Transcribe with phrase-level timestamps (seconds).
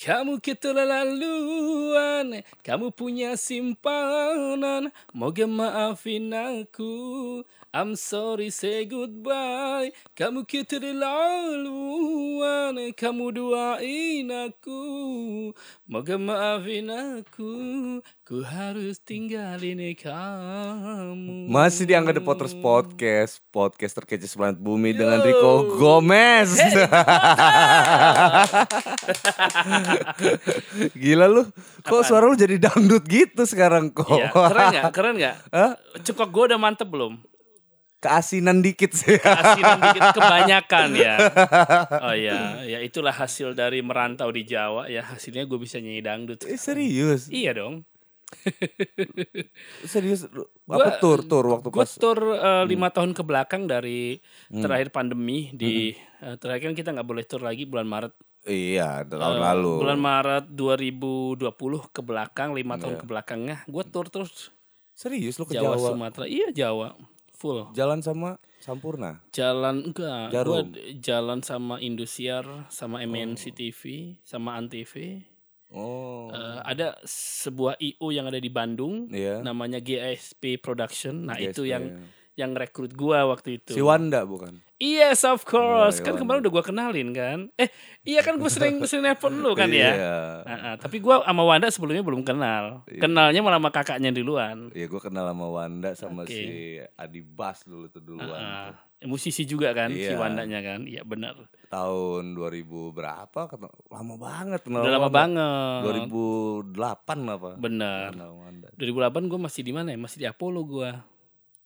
[0.00, 7.44] Kamu keterlaluan, kamu punya simpanan, moga maafin aku.
[7.70, 9.92] I'm sorry, say goodbye.
[10.16, 14.82] Kamu keterlaluan, kamu doain aku.
[15.84, 17.52] Moga maafin aku,
[18.24, 21.44] ku harus tinggalin kamu.
[21.46, 26.50] Masih di Angga The Potters Podcast Podcast terkece sebelah bumi dengan Rico Gomez
[31.02, 31.42] Gila lu
[31.80, 34.84] Kok suara lu jadi dangdut gitu sekarang kok Iya, keren gak?
[34.96, 35.36] Keren gak?
[35.48, 35.72] Hah?
[36.00, 37.18] Cukok gue udah mantep belum?
[37.98, 41.14] Keasinan dikit sih Asinan dikit kebanyakan ya.
[42.00, 45.04] Oh iya, ya itulah hasil dari merantau di Jawa ya.
[45.04, 46.40] Hasilnya gue bisa nyanyi dangdut.
[46.42, 47.84] Eh, Serius Iya dong.
[49.84, 53.66] Serius Lu- Gua- Apa tur tur waktu Gue pas tur eh, lima tahun ke belakang
[53.66, 54.62] dari Hmm.
[54.62, 58.14] terakhir pandemi di eh, terakhir kan kita nggak boleh tur lagi bulan Maret.
[58.42, 61.44] Iya tahun Eh, lalu Bulan Maret 2020
[61.86, 63.00] ke belakang lima tahun Iya.
[63.00, 64.48] ke belakangnya gue tur terus
[64.92, 66.24] Serius lu ke Jawa, Jawa, Sumatera.
[66.24, 66.92] Iya Jawa
[67.30, 67.72] full.
[67.72, 70.60] Jalan sama Sampurna Jalan enggak, gua
[70.94, 73.80] jalan sama Indosiar, sama MNC TV,
[74.20, 75.24] sama Antv.
[75.70, 81.24] Oh Eh, ada sebuah IO yang ada di Bandung, Iya namanya GSP Production.
[81.24, 81.70] Nah itu GSP.
[81.70, 81.84] yang
[82.36, 83.72] yang rekrut gua waktu itu.
[83.72, 87.52] Si Wanda bukan Yes of course, Oh, kan kemarin udah gua kenalin kan.
[87.54, 87.68] Eh
[88.02, 89.92] iya kan gue sering sering nelfon lu kan ya.
[89.92, 92.80] Iya ah, tapi gua sama Wanda sebelumnya belum kenal.
[92.88, 92.96] Iya.
[92.98, 94.72] Kenalnya malah sama kakaknya duluan.
[94.72, 96.32] Iya gue kenal sama Wanda sama Oke.
[96.32, 96.44] si
[96.96, 99.04] Adi Bas dulu tuh duluan Ah, ah.
[99.04, 100.16] musisi juga kan si Iya.
[100.16, 100.88] Wandanya kan.
[100.88, 101.36] Iya benar.
[101.68, 103.40] tahun 2000 berapa
[103.86, 105.80] lama banget kenal Udah lama banget.
[105.84, 108.10] 2008 apa Benar.
[108.10, 109.98] kenal Wanda 2008 gue masih di mana ya?
[110.00, 110.90] Masih di Apollo gue.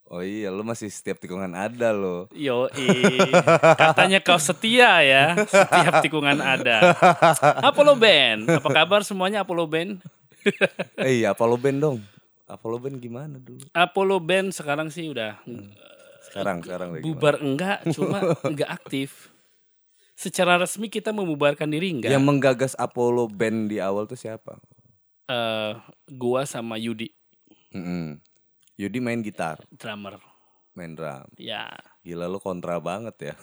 [0.07, 2.69] Oh iya lu masih setiap tikungan ada lo Yo,
[3.75, 5.25] katanya kau setia ya.
[5.41, 6.93] Setiap tikungan ada.
[7.63, 8.47] Apollo Band.
[8.53, 9.99] Apa kabar semuanya Apollo Band?
[10.99, 11.99] eh iya Apollo Band dong
[12.45, 15.41] Apollo Band gimana dulu Apollo Band sekarang sih udah
[16.23, 17.09] sekarang sekarang lagi gimana?
[17.11, 19.33] bubar enggak, cuma enggak aktif.
[20.15, 22.13] Secara resmi kita membubarkan diri enggak?
[22.13, 24.61] yang menggagas Apollo Band di awal tuh siapa
[25.25, 25.73] Eh,
[26.13, 27.09] gua sama Yudi,
[27.73, 28.21] Mm-mm.
[28.77, 30.19] Yudi main gitar drummer.
[30.73, 31.71] main drum Ya,
[32.01, 33.35] gila lu kontra banget ya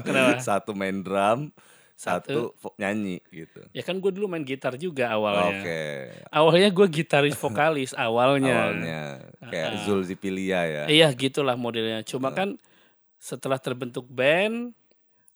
[0.00, 0.38] Kenapa?
[0.46, 1.50] satu main drum
[1.92, 2.54] Satu.
[2.54, 5.58] satu nyanyi gitu ya kan gue dulu main gitar juga awalnya.
[5.60, 5.82] oke
[6.30, 8.54] Awalnya gue gitaris vokalis awalnya.
[8.70, 9.00] awalnya
[9.44, 9.82] kayak Ah.
[9.82, 12.02] Zul Zipilia ya Iya gitulah modelnya.
[12.02, 12.58] Cuma kan
[13.16, 14.74] setelah terbentuk band,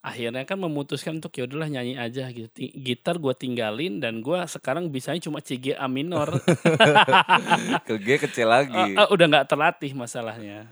[0.06, 2.47] akhirnya kan memutuskan untuk ya udahlah nyanyi aja gitu.
[2.72, 6.31] Gitar gue tinggalin dan gue sekarang bisanya cuma C G A minor.
[7.91, 10.71] ke G kecil lagi Ah, ah, udah nggak terlatih masalahnya.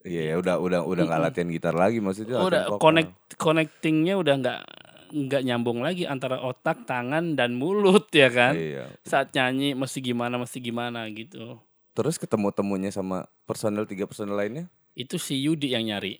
[0.00, 4.60] iya ya udah udah udah nggak latihan gitar lagi maksudnya Udah connect connectingnya udah nggak
[5.08, 8.52] nggak nyambung lagi antara otak, tangan dan mulut ya kan.
[8.52, 11.60] iya Saat nyanyi mesti gimana mesti gimana gitu.
[11.92, 16.16] terus ketemu temunya sama personel tiga personel lainnya Itu si Yudi yang nyari.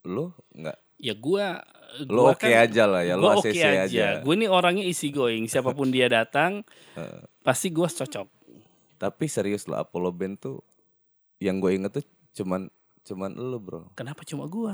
[0.00, 1.60] lu nggak Ya gua
[2.00, 4.06] lu gua oke kan- aja lah ya ACC oke aja, aja.
[4.18, 5.44] Gue ini orangnya easy going.
[5.44, 6.64] Siapa pun dia datang,
[7.46, 8.26] pasti gue cocok.
[8.94, 10.64] tapi serius lo Apollo Band tuh
[11.36, 12.72] yang gue inget tuh cuman
[13.02, 14.72] cuman lu bro Kenapa cuma gue?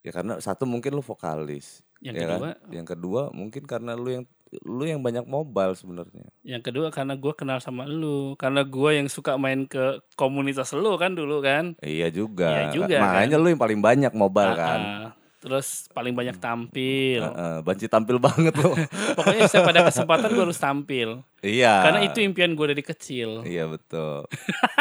[0.00, 2.56] ya karena satu mungkin lu vokalis Yang ya kedua, kan?
[2.72, 4.24] yang kedua mungkin karena lu yang
[4.62, 9.06] lu yang banyak mobile sebenarnya yang kedua karena gue kenal sama lu, karena gue yang
[9.06, 11.74] suka main ke komunitas lu kan dulu kan.
[11.78, 15.12] iya juga, Iya juga, makanya lu yang paling banyak mobile kan Ah, ah.
[15.46, 17.22] Terus paling banyak tampil.
[17.22, 18.74] Heeh, banci tampil banget lo
[19.16, 21.22] Pokoknya setiap ada kesempatan gue harus tampil.
[21.38, 23.46] iya Karena itu impian gue dari kecil.
[23.46, 24.26] iya betul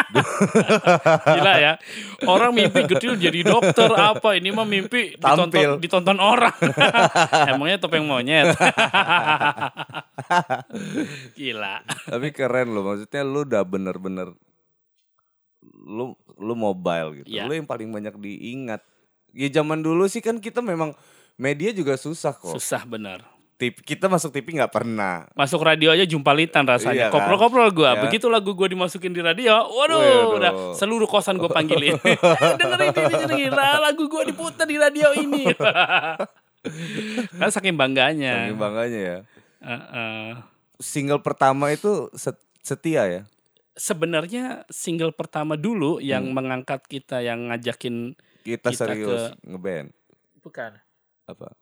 [1.30, 1.74] Gila ya.
[2.26, 5.70] Orang mimpi gede jadi dokter apa ini mah mimpi ditonton Tampil.
[5.78, 6.58] ditonton orang.
[7.52, 8.58] Emangnya topeng monyet.
[11.36, 11.76] Gila.
[12.08, 14.34] tapi keren lo maksudnya lu udah bener-bener
[15.86, 17.46] lu lu mobile gitu Iya.
[17.46, 18.82] lu yang paling banyak diingat
[19.36, 20.96] ya zaman dulu sih kan kita memang
[21.36, 23.20] media juga susah kok Susah bener.
[23.56, 27.08] TV, kita masuk TV nggak pernah Masuk radio aja jumpalitan rasanya.
[27.08, 27.24] Iya kan?
[27.24, 27.88] Koprol-koprol gue.
[27.88, 28.04] Ya.
[28.04, 30.28] Begitu lagu gue dimasukin di radio, waduh, Waduh.
[30.36, 31.96] udah seluruh kosan gue panggilin.
[32.60, 32.92] Dengerin
[33.32, 35.48] gila, lagu gue diputar di radio ini.
[37.40, 38.50] kan saking bangganya.
[38.50, 39.18] saking bangganya ya
[39.62, 40.26] Heeh.
[40.82, 43.22] single pertama itu set- setia ya
[43.76, 48.16] Sebenarnya single pertama dulu yang mengangkat kita, yang ngajakin
[48.46, 49.90] kita, Kita serius ngeband
[50.40, 50.78] bukan
[51.26, 51.58] apa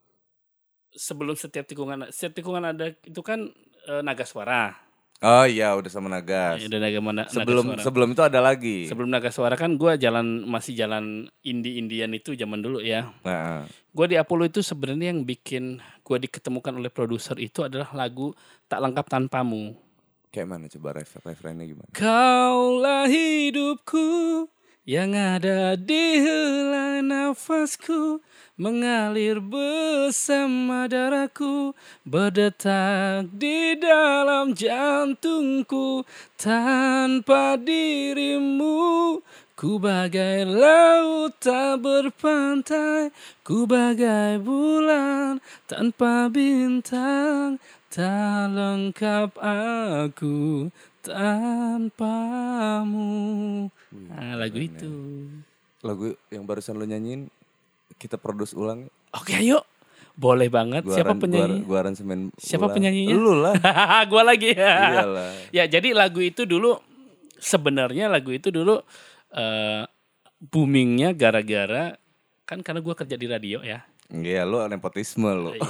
[0.91, 3.47] sebelum setiap tikungan setiap tikungan ada itu kan
[3.83, 4.75] eh, naga suara.
[5.19, 7.81] oh iya udah sama Nagas Ya, udah naga mana sebelum naga suara.
[7.81, 12.35] sebelum itu ada lagi sebelum naga suara kan gua jalan masih jalan indie indian itu
[12.35, 13.07] zaman dulu ya.
[13.23, 18.33] nah, Gue di Apollo itu sebenarnya yang bikin gue diketemukan oleh produser itu adalah lagu
[18.65, 19.77] tak lengkap tanpamu.
[20.27, 21.93] Kayak mana coba ref refrennya gimana?
[21.93, 24.49] Kaulah hidupku
[24.83, 28.19] yang ada di helai nafasku
[28.59, 31.71] mengalir bersama darahku
[32.03, 36.03] berdetak di dalam jantungku.
[36.35, 39.23] Tanpa dirimu
[39.55, 43.15] ku bagai laut tak berpantai.
[43.47, 47.55] Ku bagai bulan tanpa bintang
[47.87, 50.67] tak lengkap aku
[51.03, 53.11] tanpamu
[54.07, 54.65] nah, lagu ya.
[54.71, 54.91] itu
[55.83, 57.27] Lagu yang barusan lo nyanyiin
[57.99, 58.87] kita produce ulang.
[59.11, 59.67] Oke ayo.
[60.15, 60.87] Boleh banget.
[60.87, 61.59] Gua Siapa aran- penyanyi?
[61.67, 62.75] Gua, gua aransemen Siapa ulang.
[62.79, 63.15] penyanyinya?
[63.19, 63.51] Lu lah.
[64.11, 64.71] gua lagi ya.
[64.95, 65.31] Iyalah.
[65.59, 66.79] Ya jadi lagu itu dulu
[67.35, 68.79] sebenarnya lagu itu dulu
[69.35, 69.83] eh,
[70.39, 71.99] boomingnya gara-gara
[72.47, 73.83] kan karena gua kerja di radio ya.
[74.07, 75.51] Iya, lu nepotisme lu.
[75.51, 75.67] Iya.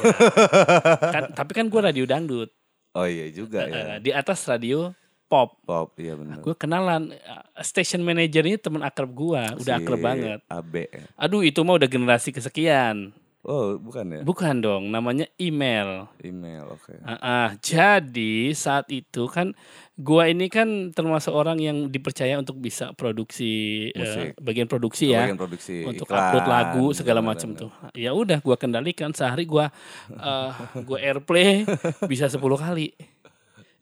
[1.16, 2.54] kan, tapi kan gua radio dangdut
[2.94, 3.98] Oh iya juga ya.
[3.98, 4.94] di atas radio
[5.34, 5.50] pop.
[5.66, 6.46] Pop, iya benar.
[6.46, 10.40] Gue kenalan eh, station manajernya teman akrab gua, udah Si akrab banget.
[10.46, 11.04] AB ya.
[11.18, 13.18] Aduh itu mah udah generasi kesekian.
[13.44, 14.22] Oh, bukan ya?
[14.24, 16.08] Bukan dong, namanya email.
[16.24, 16.96] Email, oke.
[17.04, 19.52] Ah, ah, jadi saat itu kan
[20.00, 25.36] gua ini kan termasuk orang yang dipercaya untuk bisa produksi eh, bagian produksi ya Bagian
[25.36, 27.68] produksi untuk iklan, upload lagu segala macam tuh.
[27.92, 29.76] Ya udah gua kendalikan sehari gua
[30.08, 30.52] eh,
[30.88, 31.68] gua airplay
[32.12, 32.96] bisa 10 kali.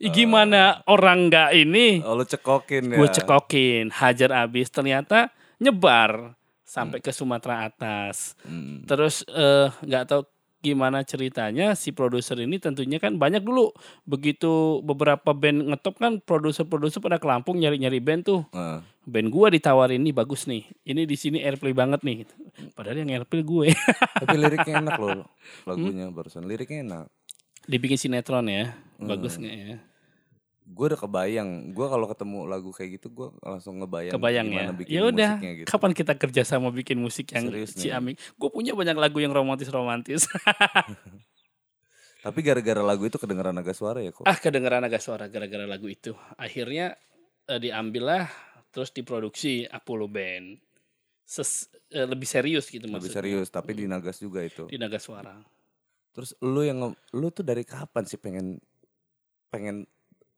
[0.04, 2.02] Gimana orang nggak ini?
[2.02, 2.96] Oh, lu cekokin ya.
[2.96, 8.34] Gue cekokin, hajar abis ternyata nyebar sampai ke Sumatera atas.
[8.42, 8.82] Hmm.
[8.82, 10.22] Terus eh, nggak tahu
[10.58, 17.02] gimana ceritanya si produser ini tentunya kan banyak dulu begitu beberapa band ngetop kan produser-produser
[17.02, 18.78] pada ke Lampung nyari-nyari band tuh Heeh.
[19.02, 22.30] band gua ditawarin nih bagus nih ini di sini airplay banget nih
[22.78, 23.74] padahal yang airplay gue
[24.22, 25.26] Tapi liriknya enak loh
[25.66, 26.14] lagunya Hmm?
[26.14, 26.46] barusan.
[26.46, 27.04] Liriknya enak.
[27.62, 28.70] dibikin sinetron ya
[29.02, 29.10] Hmm.
[29.10, 29.82] bagus nggak ya
[30.72, 31.76] Gue udah kebayang.
[31.76, 34.52] Gue kalau ketemu lagu kayak gitu gue langsung ngebayang kebayang ya?
[34.56, 35.66] gimana bikin ya udah musiknya gitu.
[35.68, 38.16] kapan kita kerja sama bikin musik yang Serius ciamik?
[38.34, 40.24] Gue punya banyak lagu yang romantis romantis
[42.22, 44.22] Tapi gara-gara lagu itu kedengeran agak suara ya kok.
[44.22, 46.14] ah kedengeran agak suara gara-gara lagu itu.
[46.38, 46.94] Akhirnya
[47.44, 48.30] eh, diambillah
[48.70, 50.56] terus diproduksi Apollo Band.
[51.22, 53.16] Ses, eh, lebih serius gitu Lebih maksudnya.
[53.18, 54.70] serius tapi di Nagas juga itu.
[54.70, 55.34] di naga suara.
[56.12, 56.78] Terus lu yang
[57.10, 58.60] lu tuh dari kapan sih pengen
[59.48, 59.88] pengen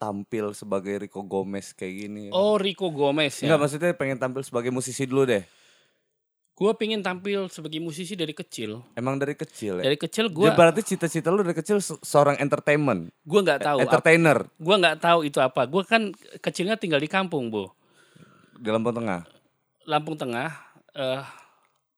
[0.04, 2.24] tampil sebagai Rico Gomez kayak gini?
[2.28, 5.40] oh Rico Gomez ya Enggak maksudnya pengen tampil sebagai musisi dulu deh.
[6.54, 9.82] gue pingin tampil sebagai musisi dari kecil Emang dari kecil ya.
[9.82, 13.78] dari kecil Gue gue berarti cita-cita lu dari kecil se- seorang entertainment, gue nggak tahu
[13.80, 17.66] entertainer gue nggak tahu itu apa gue kan kecilnya tinggal di kampung bu
[18.54, 19.26] di Lampung Tengah.
[19.84, 20.50] Lampung Tengah
[20.92, 21.24] eh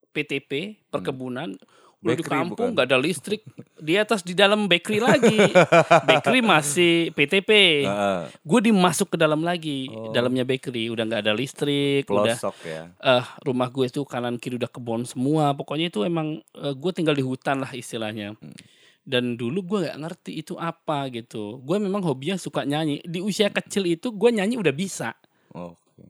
[0.08, 0.50] PTP
[0.88, 2.72] perkebunan udah di Bakery kampung bukan?
[2.72, 3.42] nggak ada listrik
[3.76, 5.36] di atas di dalam bakery lagi
[6.08, 7.50] bakery masih PTP
[7.82, 8.20] Heeh.
[8.30, 10.10] gue dimasuk ke dalam lagi Oh.
[10.10, 12.82] dalamnya bakery udah nggak ada listrik udah pelosok ya.
[12.96, 17.12] eh rumah gue itu kanan kiri udah kebon semua pokoknya itu emang eh, gue tinggal
[17.12, 18.54] di hutan lah istilahnya Hmm.
[19.02, 23.48] dan dulu gue nggak ngerti itu apa gitu gue memang hobinya suka nyanyi di usia
[23.48, 25.14] kecil itu gue nyanyi udah bisa
[25.50, 26.04] Oke.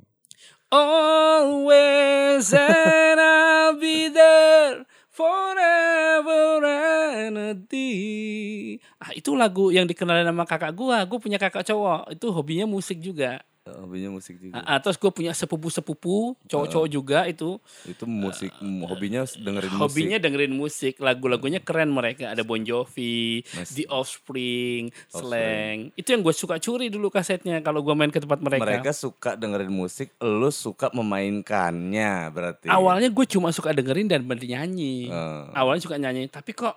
[0.69, 4.86] Always and I'll be there
[5.17, 8.77] forever and a day.
[9.01, 11.09] Ah itu lagu yang dikenalin sama kakak gua.
[11.09, 12.13] Gue punya kakak cowok.
[12.13, 13.41] Itu hobinya musik juga.
[13.67, 14.63] Hobinya musik juga.
[14.63, 17.58] Ah, terus gue punya sepupu-sepupu cowok-cowok juga itu.
[17.82, 19.82] Itu musik hobinya dengerin musik.
[19.82, 20.94] Hobinya dengerin musik.
[21.03, 22.31] Lagu-lagunya keren mereka.
[22.31, 23.75] Ada Bon Jovi, Nice.
[23.75, 25.91] The Offspring, Offspring.
[25.91, 25.99] Slang.
[25.99, 28.63] Itu yang gue suka curi dulu kasetnya kalau gue main ke tempat mereka.
[28.63, 32.67] Mereka suka dengerin musik, lu suka memainkannya berarti.
[32.70, 35.11] Awalnya gue cuma suka dengerin dan bernyanyi.
[35.11, 36.77] Eh, awalnya suka nyanyi tapi kok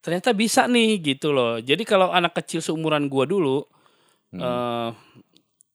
[0.00, 3.68] ternyata bisa nih gitu loh jadi kalau anak kecil seumuran gua dulu
[4.30, 4.38] Hmm.
[4.38, 4.90] eh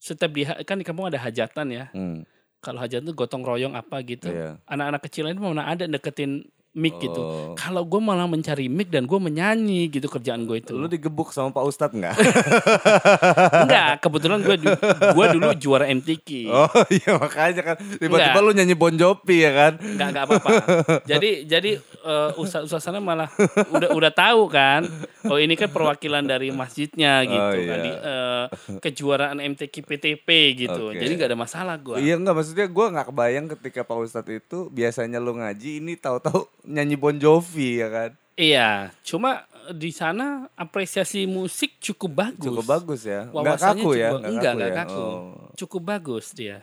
[0.06, 1.86] setiap di kan di kampung ada hajatan ya.
[1.98, 2.22] Hmm,
[2.62, 4.30] kalau hajatan tuh gotong royong apa gitu.
[4.30, 4.62] Iya.
[4.70, 6.46] anak-anak kecil itu mana ada deketin
[6.76, 7.56] mic gitu Oh.
[7.56, 11.50] kalau gue malah mencari mic dan gue menyanyi gitu kerjaan gue itu Lu digebuk sama
[11.50, 12.16] Pak Ustadz nggak?
[13.66, 14.56] enggak kebetulan gue
[15.12, 18.44] gue dulu juara MTQ oh iya makanya kan tiba-tiba Nggak.
[18.44, 19.74] lu nyanyi Bon Jovi ya kan?
[19.78, 20.50] Enggak enggak apa-apa.
[21.04, 21.72] jadi jadi
[22.04, 23.32] uh, ustaz-ustaz sana malah
[23.72, 24.86] udah udah tahu kan.
[25.26, 27.82] Oh ini kan perwakilan dari masjidnya gitu Oh, kan iya.
[27.82, 28.46] di uh,
[28.78, 30.94] kejuaraan MTQ PTP gitu.
[30.94, 31.02] Oke.
[31.02, 31.98] Jadi nggak ada masalah gua.
[31.98, 36.46] Iya enggak maksudnya gua nggak kebayang ketika Pak Ustadz itu biasanya lu ngaji ini tahu-tahu
[36.66, 38.12] nyanyi Bon Jovi ya kan?
[38.36, 42.52] Iya, cuma di sana apresiasi musik cukup bagus.
[42.52, 43.32] Cukup bagus ya.
[43.32, 44.10] Enggak Wawasannya kaku ya?
[44.12, 44.78] cukup- enggak, enggak ya?
[44.84, 45.00] kaku.
[45.00, 45.34] Oh.
[45.56, 46.58] Cukup bagus dia.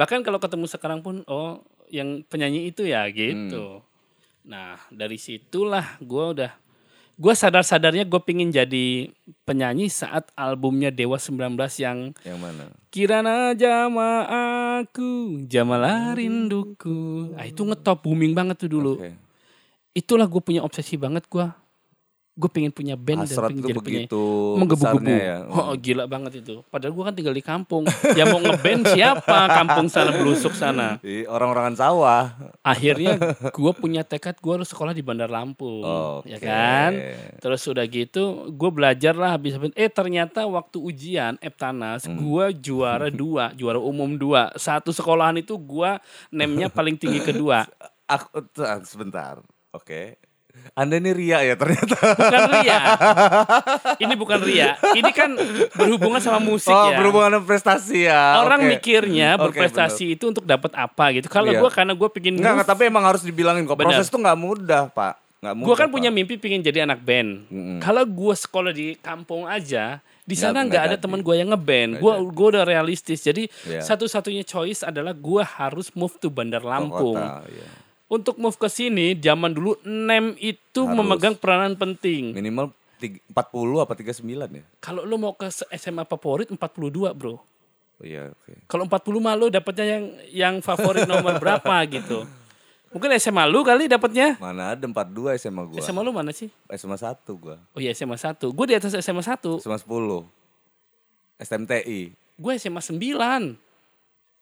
[0.00, 1.60] Bahkan kalau ketemu sekarang pun oh
[1.92, 3.82] yang penyanyi itu ya gitu.
[3.82, 3.86] Hmm.
[4.48, 6.52] Nah, dari situlah gua udah
[7.18, 9.10] Gue sadar-sadarnya gue pingin jadi
[9.42, 12.64] penyanyi saat albumnya Dewa 19 yang Yang mana?
[12.94, 14.22] Kirana jama
[14.78, 17.34] aku, jamalah rinduku.
[17.34, 19.02] Ah itu ngetop booming banget tuh dulu.
[19.02, 19.18] Oke.
[19.98, 21.46] Itulah gue punya obsesi banget gue.
[22.38, 24.22] Gue pengen punya band Hasrat dan pengen jadi begitu
[24.54, 25.10] Menggebu-gebu.
[25.10, 25.42] ya.
[25.50, 26.62] Oh gila banget itu.
[26.70, 27.82] Padahal gue kan tinggal di kampung.
[28.14, 31.02] ya mau ngeband siapa kampung sana belusuk sana.
[31.02, 32.38] Orang-orangan sawah.
[32.62, 33.18] Akhirnya
[33.58, 35.82] gue punya tekad gue harus sekolah di Bandar Lampung.
[36.22, 36.46] Ya Oke.
[36.46, 36.90] kan?
[37.42, 38.22] Terus udah gitu
[38.54, 39.74] gue belajar lah habis habis.
[39.74, 42.22] Eh ternyata waktu ujian Eptanas Hmm.
[42.22, 43.50] gue juara dua.
[43.58, 44.54] Juara umum dua.
[44.54, 45.90] Satu sekolahan itu gue
[46.30, 47.66] nemnya paling tinggi kedua.
[48.06, 48.46] Aku
[48.86, 49.42] sebentar.
[49.72, 50.16] Oke.
[50.74, 51.94] Anda ini ria ya ternyata.
[52.18, 52.78] Bukan ria.
[54.00, 54.74] Ini bukan ria.
[54.90, 55.30] Ini kan
[55.76, 56.98] berhubungan sama musik oh, ya.
[56.98, 58.42] berhubungan dengan prestasi ya.
[58.42, 58.70] Orang Oke.
[58.74, 61.30] mikirnya berprestasi itu untuk dapat apa gitu.
[61.30, 61.60] Kalau Iya.
[61.62, 63.78] gue karena gue pingin Enggak, enggak, tapi emang harus dibilangin kok.
[63.78, 65.14] Proses tuh nggak mudah, Pak.
[65.38, 65.66] Nggak mudah.
[65.70, 65.94] Gue kan Pak.
[65.94, 67.46] punya mimpi pingin jadi anak band.
[67.46, 67.78] Mm-mm.
[67.78, 72.02] Kalau gue sekolah di kampung aja, di sana nggak ada teman gue yang ngeband.
[72.02, 73.22] Gue gue udah realistis.
[73.22, 73.86] Jadi Iya.
[73.86, 77.14] satu-satunya choice adalah gue harus move to Bandar Lampung.
[77.14, 77.86] kota, iya.
[78.08, 80.96] Untuk move ke sini, zaman dulu nem itu Harus.
[80.96, 82.32] memegang peranan penting.
[82.32, 84.64] Minimal tiga- 40 apa 39 ya?
[84.80, 87.36] Kalau lo mau ke SMA favorit 42 bro.
[87.98, 88.64] Oh iya, oke.
[88.64, 92.24] Kalau 40 mah lo dapatnya yang yang favorit nomor berapa gitu.
[92.88, 94.40] Mungkin SMA lu kali dapatnya.
[94.40, 95.80] Mana ada 42 SMA gua.
[95.84, 96.48] SMA lu mana sih?
[96.72, 97.60] SMA 1 gua.
[97.76, 98.40] Oh iya SMA 1.
[98.48, 99.60] Gue di atas SMA 1.
[99.60, 100.24] SMA 10.
[101.36, 102.00] STMTI.
[102.40, 103.67] Gue SMA 9.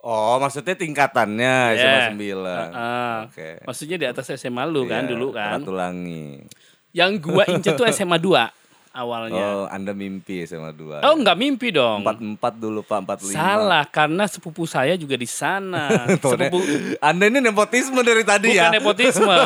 [0.06, 1.82] Oh, maksudnya tingkatannya Iya.
[2.06, 2.70] SMA 9.
[2.70, 3.58] Ah, Oke.
[3.60, 5.58] Maksudnya di atas SMA lu kan Iya, dulu kan.
[5.58, 6.46] Ratulangi.
[6.94, 8.46] Yang gua incer tuh SMA 2
[8.94, 9.42] awalnya.
[9.42, 11.02] Oh, Anda mimpi SMA 2.
[11.02, 12.06] Oh, enggak mimpi dong.
[12.06, 13.34] 44 dulu, Pak, 45.
[13.34, 16.06] Salah karena sepupu saya juga di sana.
[16.22, 16.62] Sepupu
[16.96, 18.70] Anda ini nepotisme dari tadi bukan ya.
[18.70, 19.36] nepotisme.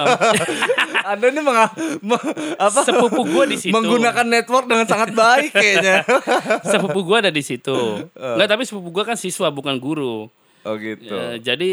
[1.10, 2.24] Anda ini menga- me-
[2.54, 2.80] apa?
[2.84, 3.72] sepupu gua di situ.
[3.72, 6.04] Menggunakan network dengan sangat baik kayaknya.
[6.70, 8.04] sepupu gua ada di situ.
[8.12, 10.28] Enggak, tapi sepupu gua kan siswa bukan guru.
[10.62, 11.08] Oh gitu.
[11.08, 11.70] Ya, jadi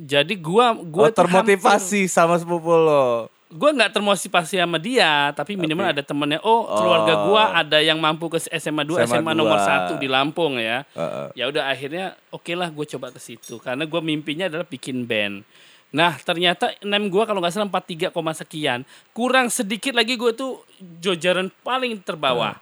[0.00, 3.28] jadi gua Oh, gua tuh termotivasi sama sepupu lo.
[3.50, 6.38] gue nggak termotivasi sama dia tapi minimal ada temennya.
[6.40, 9.66] Oh keluarga gua ada yang mampu ke SMA 2 SMA, SMA nomor 2.
[9.66, 10.86] satu di Lampung ya.
[10.94, 11.26] Heeh.
[11.34, 13.58] ya udah akhirnya oke lah gue coba ke situ.
[13.58, 15.42] Karena gue mimpinya adalah bikin band.
[15.90, 18.86] Nah ternyata nem gue kalau nggak salah 43, koma sekian.
[19.10, 20.62] Kurang sedikit lagi gue tuh
[21.02, 22.54] jajaran paling terbawah.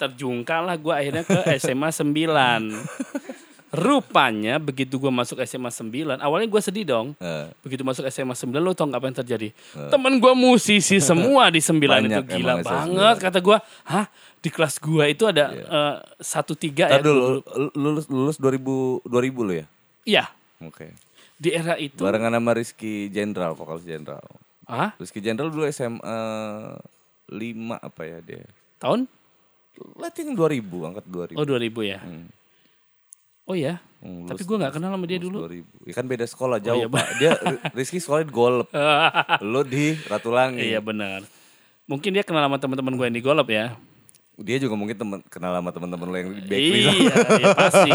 [0.00, 2.08] Terjungkal lah gue akhirnya ke SMA 9
[3.72, 5.88] rupanya begitu gue masuk SMA 9
[6.18, 9.48] awalnya gue sedih dong Eh, Begitu masuk SMA 9 lo tau gak apa yang terjadi?
[9.88, 13.58] Temen gue musisi semua di 9 itu Banyak gila emang SMA banget kata gue.
[13.86, 14.06] Hah?
[14.38, 17.00] Di kelas gue itu ada eh, satu tiga ya Iya.
[17.00, 17.24] Ntar dulu,
[17.74, 19.66] lulus lulus 2000 2000 lo ya?
[20.04, 20.24] Iya.
[20.60, 20.92] Oke.
[21.34, 22.04] Di era itu.
[22.04, 24.22] Barengan sama Rizky Jenderal, vokalis Jenderal.
[24.68, 24.92] Hah?
[24.94, 26.18] Rizky Jenderal dulu SMA
[27.26, 27.40] 5
[27.78, 28.44] apa ya dia?
[28.78, 29.08] Tahun?
[29.96, 31.34] Latin 2000, angkat 2000.
[31.34, 31.98] Oh 2000 ya.
[31.98, 32.28] Hmm.
[33.52, 33.84] Oh ya.
[34.00, 35.44] Hmm, Tapi gue gak kenal sama dia dulu.
[35.44, 35.84] 2000.
[35.84, 37.06] Ya kan beda sekolah jauh, iya, Pak.
[37.20, 37.30] Dia
[37.70, 38.66] Rizky sekolah di Golep.
[39.44, 40.64] Lo di Ratulangi.
[40.64, 41.22] iya benar.
[41.84, 43.76] Mungkin dia kenal sama teman-teman gue yang di Golop ya.
[44.34, 46.82] Dia juga mungkin temen, kenal sama teman-teman lo yang di bakery.
[47.04, 47.90] Iya, iya pasti.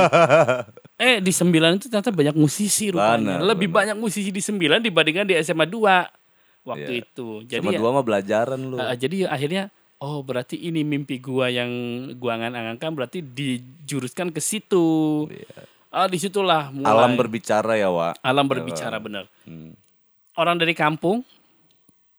[0.96, 3.42] Eh di 9 itu ternyata banyak musisi rupanya.
[3.42, 6.08] Benar, Lebih banyak musisi di 9 dibandingkan di SMA 2
[6.64, 7.04] waktu Iya.
[7.04, 7.28] itu.
[7.44, 8.78] Jadi Sama ya- dua mah belajaran lo.
[8.78, 11.70] Uh, jadi akhirnya oh berarti ini mimpi gua yang
[12.16, 15.25] gua angan-angankan berarti dijuruskan ke situ.
[15.88, 16.94] Ah di situlah mulai Iya.
[16.94, 18.20] Alam berbicara ya, Wak.
[18.22, 19.25] alam berbicara bener.
[19.44, 19.74] Hmm.
[20.36, 21.25] Orang dari kampung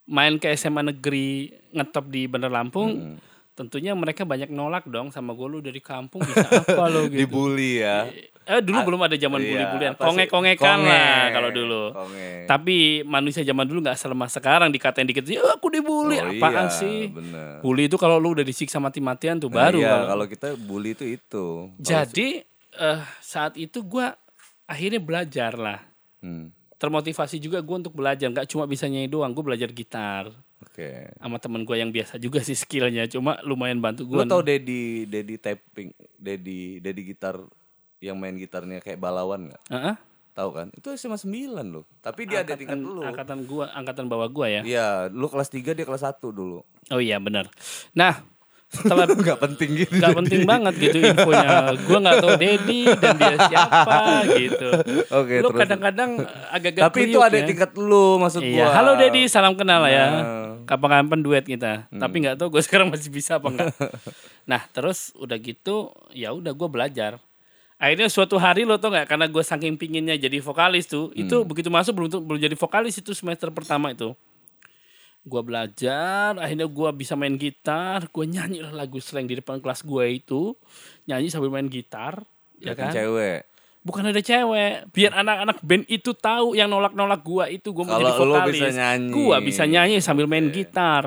[0.05, 2.91] main ke SMA negeri ngetop di Bandar Lampung.
[2.97, 3.17] Hmm.
[3.53, 7.27] Tentunya mereka banyak nolak dong sama gue lu dari kampung bisa apa lo gitu.
[7.27, 8.07] Dibully ya.
[8.49, 9.93] Eh dulu belum ada zaman Iya, sih?
[9.95, 10.89] Konge-kongekan Konge.
[10.89, 11.83] lah kalau dulu.
[11.93, 12.49] Konge.
[12.49, 16.17] Tapi manusia zaman dulu nggak selemah sekarang dikatain dikit, ya aku dibully.
[16.17, 17.13] Oh, Apaan iya, sih?
[17.13, 17.61] Bener.
[17.61, 19.79] Bully itu kalau lu udah disiksa mati-matian tuh Nah, baru.
[19.79, 21.69] iya, kalau- kita bully itu itu.
[21.77, 22.41] Jadi
[22.73, 24.17] eh, saat itu gua
[24.65, 25.85] akhirnya belajar lah.
[26.19, 28.27] Hmm, Termotivasi juga gua untuk belajar.
[28.27, 30.31] Nggak cuma bisa nyanyi doang, gue belajar gitar.
[30.59, 31.11] Oke.
[31.17, 33.07] Sama temen gue yang biasa juga sih skillnya.
[33.07, 34.15] Cuma lumayan bantu gue.
[34.15, 37.35] Lu tau Dedi Dedi tapping, Dedi Dedi gitar
[38.01, 39.63] yang main gitarnya kayak balawan nggak?
[40.33, 40.71] Tahu kan?
[40.71, 41.35] Itu SMA 9
[41.67, 41.83] loh.
[41.99, 43.03] Tapi dia ada tingkat lu.
[43.03, 44.63] Angkatan gua, angkatan bawah gua ya.
[44.63, 46.63] Iya, lu kelas 3 dia kelas 1 dulu.
[46.89, 47.51] Oh iya benar.
[47.91, 48.23] Nah,
[48.65, 49.99] setelah Enggak penting gitu.
[49.99, 51.75] nggak penting banget gitu infonya.
[51.83, 53.99] Gua nggak tahu Dedi dan dia siapa
[54.31, 54.69] gitu.
[55.11, 55.59] Oke, Lu terus.
[55.59, 56.11] kadang-kadang
[56.49, 57.43] agak-agak Tapi itu ada ya.
[57.43, 58.79] tingkat lu maksud Iya, gua.
[58.79, 60.07] halo Dedi, salam kenal ya.
[60.07, 60.47] Nah.
[60.69, 61.89] Kapan-kapan duet kita.
[61.89, 61.99] Hmm.
[61.99, 63.75] Tapi nggak tahu gue sekarang masih bisa apa enggak.
[64.51, 67.19] nah, terus udah gitu, ya udah gue belajar.
[67.79, 71.47] Akhirnya suatu hari lo tau nggak, karena gue saking pinginnya jadi vokalis tuh, itu Hmm.
[71.47, 74.19] begitu masuk belum belum jadi vokalis itu semester pertama itu.
[75.23, 80.05] Gua belajar, akhirnya gua bisa main gitar, gua nyanyi lagu slang di depan kelas gue
[80.11, 80.57] itu,
[81.07, 82.27] nyanyi sambil main gitar,
[82.59, 82.91] ya kan?
[82.91, 83.47] cewek.
[83.87, 88.11] Bukan ada cewek, biar anak-anak band itu tahu yang nolak-nolak gua itu gua mau jadi
[88.11, 88.75] vokalis.
[89.15, 91.07] Gua bisa nyanyi sambil main gitar.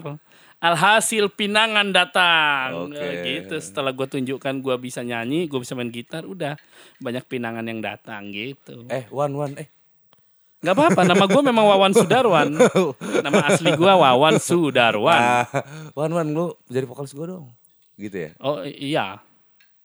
[0.62, 2.88] Alhasil pinangan datang.
[2.88, 3.02] Oke.
[3.02, 3.56] Nah, Gitu.
[3.58, 6.54] Setelah gua tunjukkan gua bisa nyanyi, gua bisa main gitar, udah
[7.02, 8.86] banyak pinangan yang datang gitu.
[8.88, 9.66] Eh, Wan Wan, eh
[10.62, 12.54] Gak apa-apa, nama gue memang Wawan Sudarwan.
[13.26, 15.18] Nama asli gue Wawan Sudarwan.
[15.18, 15.50] ah,
[15.98, 17.50] Wan Wan lu jadi vokalis gue dong.
[17.98, 18.38] Gitu ya?
[18.38, 19.18] Oh iya.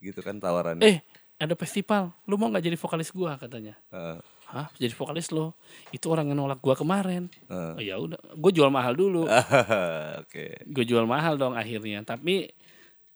[0.05, 0.85] Gitu kan tawarannya.
[0.85, 0.97] Eh,
[1.37, 2.13] ada festival.
[2.25, 3.75] Lu mau nggak jadi vokalis gue katanya?
[3.93, 4.19] Heeh.
[4.47, 5.59] Hah, jadi vokalis lo?
[5.91, 7.27] Itu orang yang nolak gue kemarin.
[7.47, 7.73] Heeh.
[7.75, 9.27] Oh ya udah, gue jual mahal dulu.
[10.23, 10.63] Oke.
[10.65, 12.01] Gue jual mahal dong akhirnya.
[12.03, 12.49] Tapi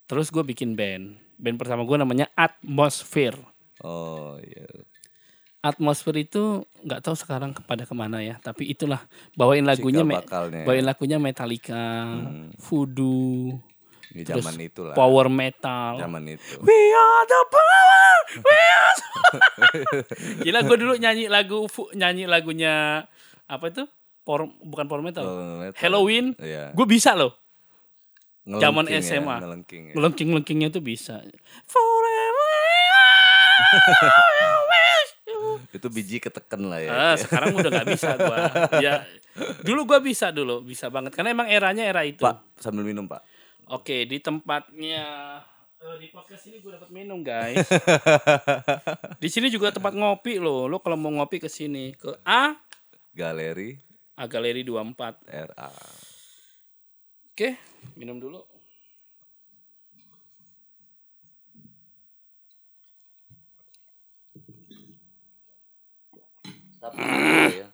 [0.04, 1.16] terus gue bikin band.
[1.40, 3.38] Band pertama gue namanya Atmosphere.
[3.80, 4.66] Oh iya.
[5.60, 9.04] Atmosfer itu nggak tahu sekarang kepada ke mana ya, tapi itulah
[9.36, 10.64] bawain lagunya, me- bakalnya.
[10.64, 12.08] bawain lagunya Metallica,
[12.56, 13.60] Voodoo,
[14.10, 14.94] Ini terus zaman itulah.
[14.94, 15.96] power metal.
[15.96, 16.58] Zaman itu.
[16.60, 18.14] We are the power.
[18.42, 19.08] We are the-
[20.44, 23.06] Gila gue dulu nyanyi lagu nyanyi lagunya
[23.46, 23.86] apa itu?
[24.20, 25.22] Power, bukan power metal.
[25.22, 25.78] Power metal.
[25.78, 26.34] Halloween.
[26.36, 26.74] Iya.
[26.74, 27.38] Gue bisa loh.
[28.42, 29.36] Zaman Ngelengking ya, SMA.
[29.38, 29.92] ngelengking ya.
[29.94, 31.22] Ngelengking-lengkingnya tuh bisa.
[31.70, 32.50] Forever.
[35.70, 36.90] Itu biji keteken lah ya.
[36.90, 38.36] Ah, sekarang udah nggak bisa gua.
[38.84, 39.06] Ya,
[39.62, 42.20] dulu gua bisa dulu, bisa banget karena emang eranya era itu.
[42.20, 43.22] Pak, sambil minum, Pak.
[43.70, 45.06] Oke, di tempatnya
[45.78, 47.62] eh, di podcast ini gue dapat minum, guys.
[49.22, 50.66] di sini juga tempat ngopi loh.
[50.66, 52.58] Lo kalau mau ngopi ke sini ke A
[53.14, 53.78] Galeri
[54.18, 55.22] A Galeri 24.
[55.54, 55.70] RA.
[57.30, 57.62] Oke,
[57.94, 58.42] minum dulu.
[66.82, 67.68] Tapi itu ya.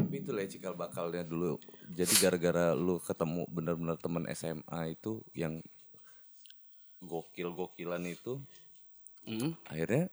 [0.00, 1.60] Tapi itu lah cikal bakalnya dulu.
[1.92, 5.60] Jadi gara-gara lu ketemu bener-bener temen SMA itu yang
[7.00, 8.40] gokil-gokilan itu
[9.22, 9.54] Hmm.
[9.64, 10.10] akhirnya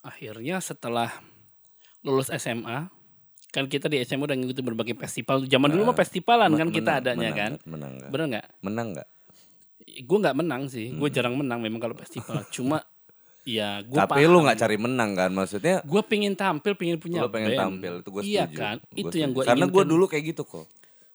[0.00, 1.14] Akhirnya setelah
[2.02, 2.90] lulus SMA,
[3.48, 5.46] kan kita di SMA udah ngikutin berbagai festival.
[5.46, 7.52] Zaman dulu mah festivalan kan men- kita menang- adanya menang kan.
[7.64, 8.10] Menang nggak?
[8.10, 8.46] Bener nggak?
[8.60, 9.08] Menang nggak?
[9.82, 11.10] gue nggak menang sih gue Hmm.
[11.12, 12.86] jarang menang memang kalau festival cuma
[13.44, 15.80] ya gue Tapi lu nggak cari menang kan maksudnya?
[15.80, 17.60] gue pingin tampil pingin punya Lu pengen band.
[17.60, 18.32] tampil itu gue setuju.
[18.32, 19.50] iya kan Gua itu yang gue setuju.
[19.50, 20.66] Karena gue dulu kayak gitu kok.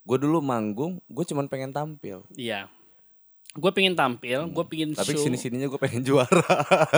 [0.02, 2.24] Gue dulu manggung, gue cuman pengen tampil.
[2.32, 2.68] iya
[3.50, 6.44] gue pingin tampil gue pingin Tapi show sini sininya gue pengen juara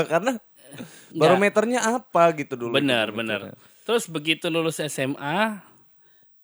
[0.05, 0.37] karena
[1.11, 2.75] barometernya apa gitu dulu.
[2.75, 3.55] benar gitu mikirnya.
[3.83, 5.63] terus begitu lulus SMA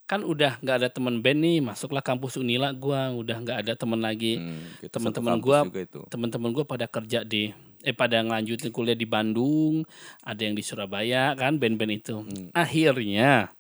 [0.05, 3.99] kan udah nggak ada teman band nih masuklah kampus Unila gue udah nggak ada teman
[3.99, 5.59] lagi Hmm, kita teman-teman gue
[6.07, 7.51] teman-teman gue pada kerja di
[7.87, 9.87] eh pada ngelanjutin kuliah di Bandung
[10.21, 12.51] ada yang di Surabaya kan band-band itu Hmm.
[12.51, 13.55] akhirnya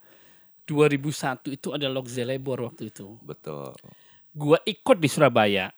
[0.64, 0.98] 2001
[1.48, 3.70] itu ada Lokzelebor waktu itu Betul.
[4.32, 5.70] gua ikut di Surabaya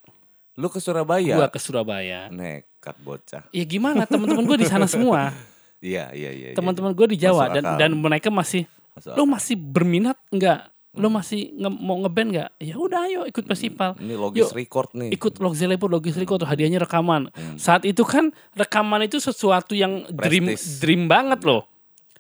[0.56, 1.36] Lu ke Surabaya?
[1.36, 3.44] gua ke Surabaya Nekat bocah.
[3.50, 5.30] ya gimana teman-teman gua di sana semua
[5.78, 6.48] Iya, iya, iya.
[6.50, 6.56] iya.
[6.56, 8.64] teman-teman gua di Jawa dan dan mereka masih
[8.96, 9.22] akal.
[9.22, 14.14] masih berminat enggak lo masih nge- mau ngeband nggak ya udah ayo ikut festival Ini
[14.14, 15.10] logis Yuk, record nih.
[15.10, 17.30] ikut Lokzelebor Logis Record tuh hadiahnya rekaman.
[17.30, 17.56] Hmm.
[17.56, 20.78] Saat itu kan rekaman itu sesuatu yang dream Prestis.
[20.78, 21.62] dream banget loh.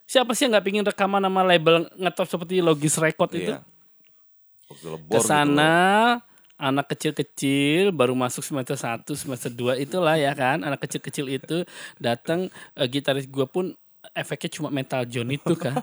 [0.04, 3.52] Siapa sih yang nggak pingin rekaman nama label ngetop seperti Logis Record itu?
[3.52, 3.60] Iya.
[4.66, 5.74] Waktu lebor Ke gitu sana
[6.54, 10.60] anak kecil-kecil baru masuk semester 1, semester 2 itulah ya kan.
[10.60, 11.62] Anak kecil-kecil itu
[11.96, 13.72] datang eh, gitaris gua pun
[14.10, 15.78] efeknya cuma metal John itu kan.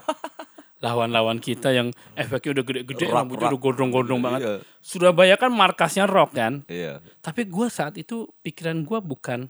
[0.84, 4.26] Lawan-lawan kita yang efeknya udah gede-gede, Rock, rambutnya udah gondrong-gondrong Iya.
[4.28, 4.40] banget.
[4.84, 6.68] Surabaya kan markasnya rock kan.
[6.68, 7.00] Iya.
[7.24, 9.48] Tapi gue saat itu pikiran gue bukan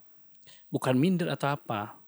[0.71, 1.99] bukan minder atau apa.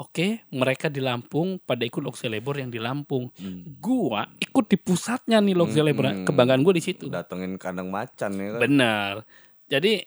[0.00, 3.30] Oke, mereka di Lampung pada ikut Lokselebor yang di Lampung.
[3.78, 6.10] Gua ikut di pusatnya nih Lokselebor.
[6.10, 6.24] Hmm.
[6.26, 7.06] Kebanggaan gue di situ.
[7.06, 8.60] Datengin kandang macan ya kan.
[8.66, 9.12] Benar.
[9.70, 10.02] Jadi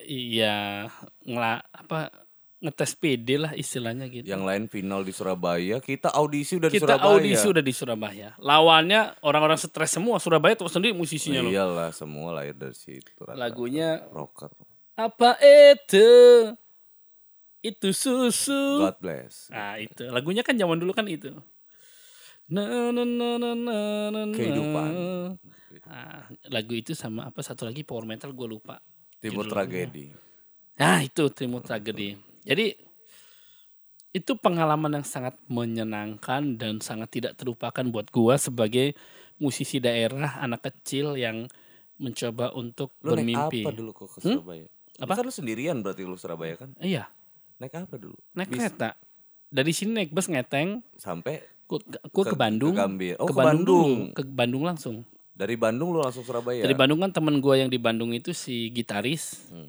[0.00, 0.88] iya
[1.20, 2.08] ngela apa
[2.58, 4.26] ngetes PD lah istilahnya gitu.
[4.26, 7.14] Yang lain final di Surabaya, kita audisi udah di Kita Surabaya.
[7.14, 8.28] audisi udah di Surabaya.
[8.42, 10.18] Lawannya orang-orang stres semua.
[10.18, 11.50] Surabaya tuh sendiri musisinya loh.
[11.54, 13.06] Iyalah, semua lahir dari situ.
[13.22, 13.38] rata-rata.
[13.38, 14.50] Lagunya rocker.
[14.98, 16.10] apa itu?
[17.62, 18.82] Itu susu.
[18.82, 19.46] God bless.
[19.54, 21.30] Nah itu lagunya kan zaman dulu kan itu.
[22.50, 23.72] Na na na na na
[24.10, 24.34] na na.
[24.34, 24.90] Kehidupan.
[25.88, 28.82] Nah, lagu itu sama apa satu lagi power metal gue lupa.
[29.22, 30.06] Timur Judul tragedi.
[30.78, 32.27] Nah itu Timur Tragedi.
[32.48, 32.72] Jadi
[34.16, 38.96] itu pengalaman yang sangat menyenangkan dan sangat tidak terlupakan buat gua sebagai
[39.36, 41.44] musisi daerah anak kecil yang
[42.00, 43.62] mencoba untuk Lu naik bermimpi.
[43.68, 44.66] apa dulu kok ke Surabaya?
[44.98, 45.12] Apa?
[45.14, 46.72] Kan lu sendirian berarti lu Surabaya kan?
[46.80, 47.06] Iya,
[47.58, 48.16] Naik apa dulu?
[48.34, 48.96] naik Bis- kereta.
[49.48, 52.72] Dari sini naik bus ngeteng Sampai Gue ke, ke Bandung.
[52.72, 53.14] Ke Gambir.
[53.20, 53.52] Oh, ke, ke Bandung.
[53.52, 54.16] Bandung.
[54.16, 54.96] Ke Bandung langsung.
[55.36, 56.64] Dari Bandung lu langsung Surabaya.
[56.64, 59.52] Dari Bandung kan temen gue yang di Bandung itu si gitaris.
[59.52, 59.68] Hmm.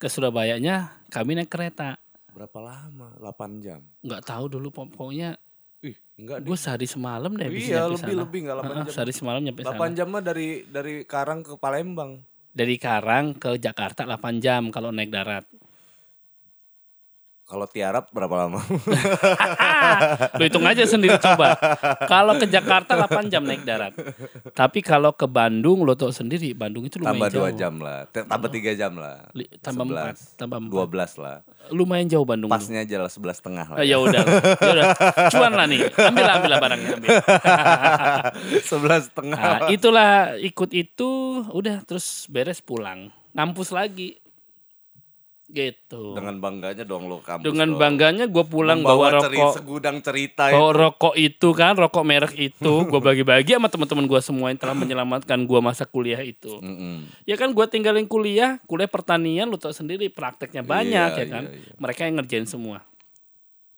[0.00, 2.00] Ke Surabayanya kami naik kereta.
[2.34, 3.14] Berapa lama?
[3.16, 3.80] 8 jam.
[4.02, 5.38] Nggak tahu dulu pokoknya
[5.80, 8.22] Ih, enggak gue sehari semalam deh bisa Iya, nyampe lebih sana.
[8.24, 8.94] lebih enggak 8 Heeh, jam.
[8.96, 9.88] Sehari semalam nyampe 8 sana.
[9.92, 12.12] jam mah dari dari Karang ke Palembang.
[12.50, 15.44] Dari Karang ke Jakarta 8 jam kalau naik darat.
[17.44, 18.56] Kalau tiarap berapa lama?
[20.40, 21.52] Lu hitung aja sendiri coba.
[22.08, 23.92] Kalau ke Jakarta 8 jam naik darat.
[24.56, 27.44] Tapi kalau ke Bandung lo tau sendiri, Bandung itu lumayan tambah jauh.
[27.52, 28.08] 2 jam lah.
[28.08, 29.28] Tambah 3 jam lah.
[29.36, 30.72] Li- tambah 4, 11, tambah 4.
[30.72, 31.36] 12 lah.
[31.68, 32.48] Lumayan jauh Bandung.
[32.48, 33.76] Pasnya aja lah 11 setengah lah.
[33.76, 34.22] Ah, ya udah.
[34.64, 34.86] Ya udah.
[35.28, 35.84] Cuan lah nih.
[36.00, 37.10] Ambil lah, ambil lah barangnya ambil.
[38.72, 39.36] 11 setengah.
[39.38, 41.10] Nah, itulah ikut itu
[41.52, 43.12] udah terus beres pulang.
[43.36, 44.16] Ngampus lagi.
[45.54, 46.02] Gitu.
[46.12, 47.46] Dengan bangganya dong lo kampus.
[47.46, 47.78] Dengan lo.
[47.78, 49.54] bangganya gue pulang bawa Membawa ceri- rokok.
[49.54, 50.74] segudang cerita Bawa itu.
[50.76, 55.38] rokok itu kan, rokok merek itu, gue bagi-bagi sama teman-teman gue semua yang telah menyelamatkan
[55.40, 56.58] gue masa kuliah itu.
[56.58, 57.06] Mm-mm.
[57.22, 61.44] Ya kan gue tinggalin kuliah, kuliah pertanian lu tau sendiri prakteknya banyak Iya, ya kan.
[61.46, 61.72] iya, iya.
[61.76, 62.82] Mereka yang ngerjain semua.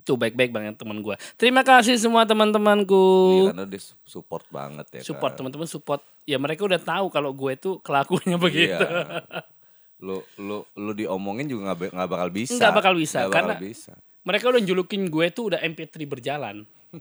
[0.01, 1.13] Tuh baik-baik banget teman gue.
[1.35, 3.05] Terima kasih semua teman-temanku.
[3.29, 5.43] Iya, karena dia support banget ya support kan.
[5.43, 5.99] teman-teman support.
[6.23, 8.71] Ya mereka udah tahu kalau gue itu kelakuannya begitu.
[8.71, 8.81] Iya.
[9.99, 12.57] Lu lu lu diomongin juga nggak nggak bakal bisa.
[12.57, 13.93] Nggak bakal bisa, bakal karena- bisa.
[14.27, 16.67] Mereka udah julukin gue tuh udah MP3 berjalan.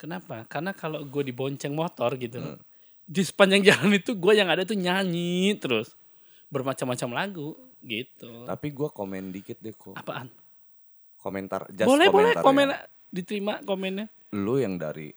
[0.00, 0.46] Kenapa?
[0.46, 2.58] Karena kalau gue dibonceng motor gitu, Hmm.
[3.02, 5.94] di sepanjang jalan itu gue yang ada tuh nyanyi terus
[6.48, 7.48] bermacam-macam lagu
[7.80, 8.44] gitu.
[8.44, 9.94] Tapi gua komen dikit deh kok.
[9.94, 10.26] Apaan?
[11.14, 12.78] Komentar just boleh boleh komen ya.
[13.10, 14.06] diterima komennya.
[14.34, 15.10] Lu yang dari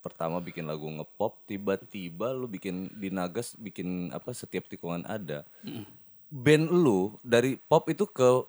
[0.00, 5.44] pertama bikin lagu ngepop, tiba-tiba lu bikin di Nagas bikin apa setiap tikungan ada.
[6.32, 8.44] Band lu dari pop itu ke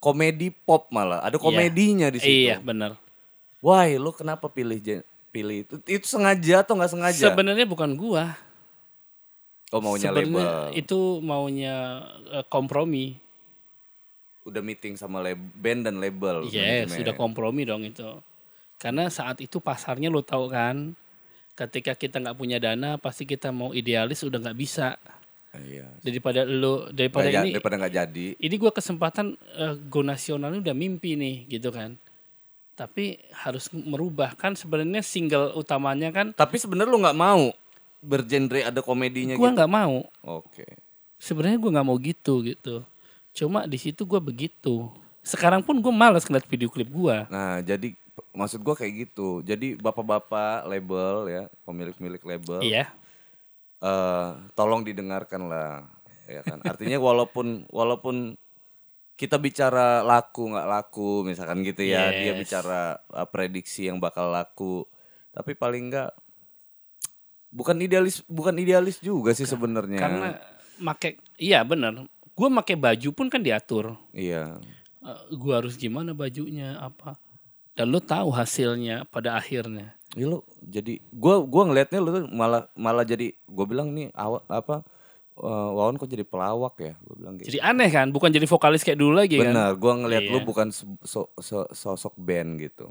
[0.00, 1.20] komedi pop malah.
[1.24, 2.48] Ada komedinya di situ.
[2.48, 2.96] Iya benar.
[3.60, 4.80] Why lu kenapa pilih
[5.32, 5.74] pilih itu?
[5.84, 7.24] Itu sengaja atau nggak sengaja?
[7.32, 8.36] Sebenarnya bukan gua.
[9.74, 10.78] oh maunya Sebenarnya label.
[10.78, 11.76] itu maunya
[12.30, 13.18] eh, kompromi.
[14.46, 16.46] Udah meeting sama lab, band dan label.
[16.46, 16.98] Yes, manajemen.
[17.02, 18.06] sudah kompromi dong itu.
[18.76, 20.92] Karena saat itu pasarnya lo tahu kan,
[21.56, 25.00] ketika kita nggak punya dana, pasti kita mau idealis udah nggak bisa.
[25.56, 25.88] Iya.
[26.04, 28.26] Daripada lo, daripada ja- ini, daripada nggak jadi.
[28.36, 31.96] ini gua kesempatan eh, go nasional ini udah mimpi nih, gitu kan.
[32.76, 37.56] Tapi harus merubah kan sebenarnya single utamanya kan, Tapi sebenarnya lu nggak mau
[38.04, 39.56] bergenre ada komedinya gua gitu.
[39.56, 40.04] nggak mau.
[40.20, 40.68] Oke.
[41.16, 42.84] Sebenarnya gua nggak mau gitu gitu.
[43.32, 44.92] Cuma di situ gua begitu.
[45.24, 47.26] Sekarang pun gue malas ngeliat video klip gua.
[47.26, 47.96] Nah, jadi
[48.32, 49.40] maksud gua kayak gitu.
[49.40, 52.88] Jadi bapak-bapak label ya, pemilik-milik label, Iya.
[53.80, 55.84] eh tolong didengarkan lah,
[56.24, 56.60] ya kan.
[56.64, 58.36] Artinya walaupun walaupun
[59.16, 62.40] kita bicara laku nggak laku, misalkan gitu ya, dia Yes.
[62.40, 64.84] bicara eh, prediksi yang bakal laku,
[65.30, 66.12] tapi paling nggak
[67.48, 70.00] bukan idealis, bukan idealis juga sih sebenarnya.
[70.00, 70.28] Karena
[70.76, 72.04] make iya bener.
[72.36, 73.96] Gue make baju pun kan diatur.
[74.12, 74.60] iya,
[75.00, 77.16] Eh, gua harus gimana bajunya apa.
[77.76, 79.92] Dan lo tahu hasilnya pada akhirnya.
[80.16, 84.40] Ya lu jadi gua gua ngelihatnya lu tuh malah malah jadi gua bilang nih awa,
[84.48, 84.80] apa
[85.36, 86.96] eh, Wawan kok jadi pelawak ya?
[86.98, 87.52] Gua bilang gitu.
[87.52, 89.52] Jadi aneh kan, bukan jadi vokalis kayak dulu lagi kan.
[89.52, 90.46] Benar, gua ngelihat lu Iya.
[90.46, 92.88] bukan se- so- so- sosok band gitu.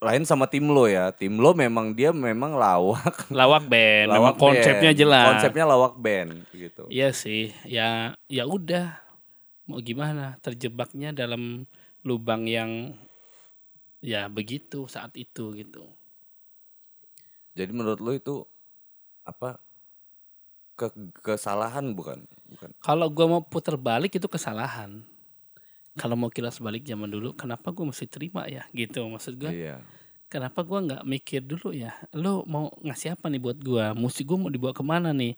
[0.00, 1.12] Lain sama tim lo ya.
[1.12, 3.28] Tim lo memang dia memang lawak.
[3.30, 4.98] Lawak band, memang lawak konsepnya band.
[4.98, 5.26] jelas.
[5.30, 6.88] Konsepnya lawak band gitu.
[6.88, 8.98] Iya sih, ya ya udah.
[9.66, 10.40] Mau gimana?
[10.40, 11.66] Terjebaknya dalam
[12.00, 12.94] lubang yang
[14.06, 15.82] ya begitu saat itu gitu.
[17.58, 18.46] Jadi menurut lu itu
[19.26, 19.58] apa
[20.78, 20.92] ke
[21.24, 22.22] kesalahan bukan?
[22.46, 22.70] Bukan.
[22.78, 25.02] Kalau gua mau putar balik itu kesalahan.
[25.96, 28.62] Kalau mau kilas balik zaman dulu, kenapa gua mesti terima ya?
[28.70, 29.50] Gitu maksud gua.
[29.50, 29.82] Iya.
[30.28, 31.96] Kenapa gua nggak mikir dulu ya?
[32.14, 33.96] Lo mau ngasih apa nih buat gua?
[33.96, 35.34] Musik gua mau dibawa ke mana nih?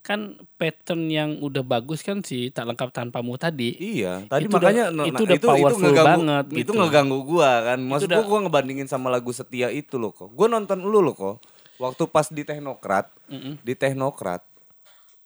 [0.00, 0.20] Kan
[0.56, 3.76] pattern yang udah bagus kan sih tak lengkap tanpamu tadi.
[3.76, 6.72] Iya, tadi Itu makanya udah- nah, itu udah powerful ngeganggu- banget Itu gitu.
[6.74, 7.78] ngeganggu gua kan.
[7.78, 10.30] Maksud Itu gua udah- gua ngebandingin sama lagu Setia itu loh kok.
[10.30, 11.36] Gua nonton lu loh kok.
[11.76, 13.60] Waktu pas di Teknokrat, Mm-mm.
[13.60, 14.42] di Teknokrat,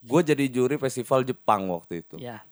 [0.01, 2.19] gua jadi juri festival Jepang waktu itu.
[2.19, 2.43] Ya,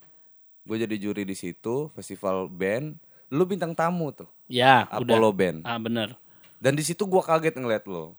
[0.60, 2.94] Gue jadi juri di situ, festival band.
[3.28, 5.34] Lu bintang tamu tuh, ya Apollo udah.
[5.34, 5.58] Band.
[5.64, 6.14] Ah bener.
[6.56, 8.14] Dan di situ gua kaget ngeliat lo.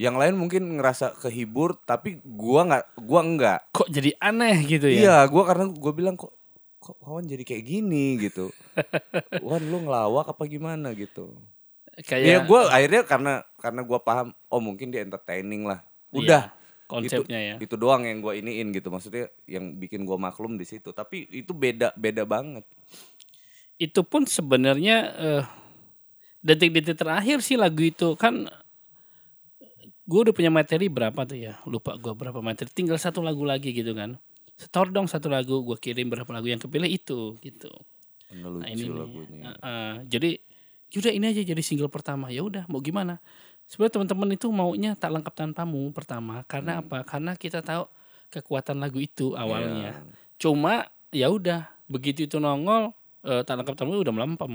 [0.00, 3.60] Yang lain mungkin ngerasa kehibur, tapi gua nggak, gua enggak.
[3.76, 5.00] Kok jadi aneh gitu ya?
[5.00, 6.32] Iya, gua karena gua bilang kok
[6.82, 8.50] kok kawan jadi kayak gini gitu.
[9.46, 11.30] Wan lu ngelawak apa gimana gitu.
[12.08, 15.84] Kayak Ya gua akhirnya karena karena gua paham oh mungkin dia entertaining lah.
[16.10, 17.54] Udah iya, konsepnya ya.
[17.60, 18.90] itu doang yang gua iniin gitu.
[18.90, 20.90] Maksudnya yang bikin gua maklum di situ.
[20.90, 22.64] Tapi itu beda beda banget.
[23.78, 25.44] Itu pun sebenarnya eh,
[26.42, 28.50] detik-detik terakhir sih lagu itu kan
[30.12, 31.56] gue udah punya materi berapa tuh ya?
[31.64, 32.68] Lupa gue berapa materi.
[32.68, 34.20] Tinggal satu lagu lagi gitu kan.
[34.60, 36.52] Setor dong satu lagu gue kirim berapa lagu.
[36.52, 37.72] Yang kepilih itu gitu.
[38.36, 39.56] Nah ini lagunya.
[39.56, 40.36] Uh, uh, jadi
[40.92, 42.28] yaudah ini aja jadi single pertama.
[42.28, 43.24] Ya udah mau gimana?
[43.64, 46.44] Sebenarnya teman-teman itu maunya tak lengkap tanpamu pertama.
[46.44, 46.82] Karena Hmm.
[46.84, 46.98] apa?
[47.08, 47.88] Karena kita tahu
[48.28, 49.96] kekuatan lagu itu awalnya.
[49.96, 50.20] Iya.
[50.42, 52.90] cuma ya udah begitu itu nongol
[53.22, 54.52] eh, tak lengkap tanpamu udah melempem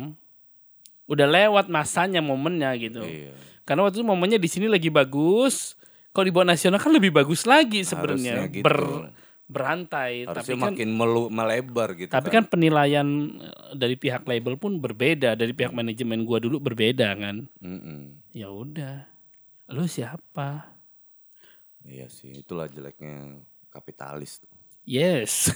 [1.08, 3.00] udah lewat masanya momennya gitu.
[3.00, 3.32] Iya.
[3.68, 5.76] Karena waktu itu momennya di sini lagi bagus
[6.10, 8.64] kalau di bawah nasional kan lebih bagus lagi sebenarnya gitu.
[8.64, 9.12] ber
[9.46, 14.56] berantai Harusnya tapi kan makin melu- melebar gitu tapi kan penilaian eh, dari pihak label
[14.56, 18.24] pun berbeda dari pihak manajemen gua dulu berbeda kan Mm-mm.
[18.32, 19.08] ya udah
[19.70, 20.74] lu siapa
[21.82, 24.44] Iya sih, itulah jeleknya kapitalis.
[24.84, 25.48] yes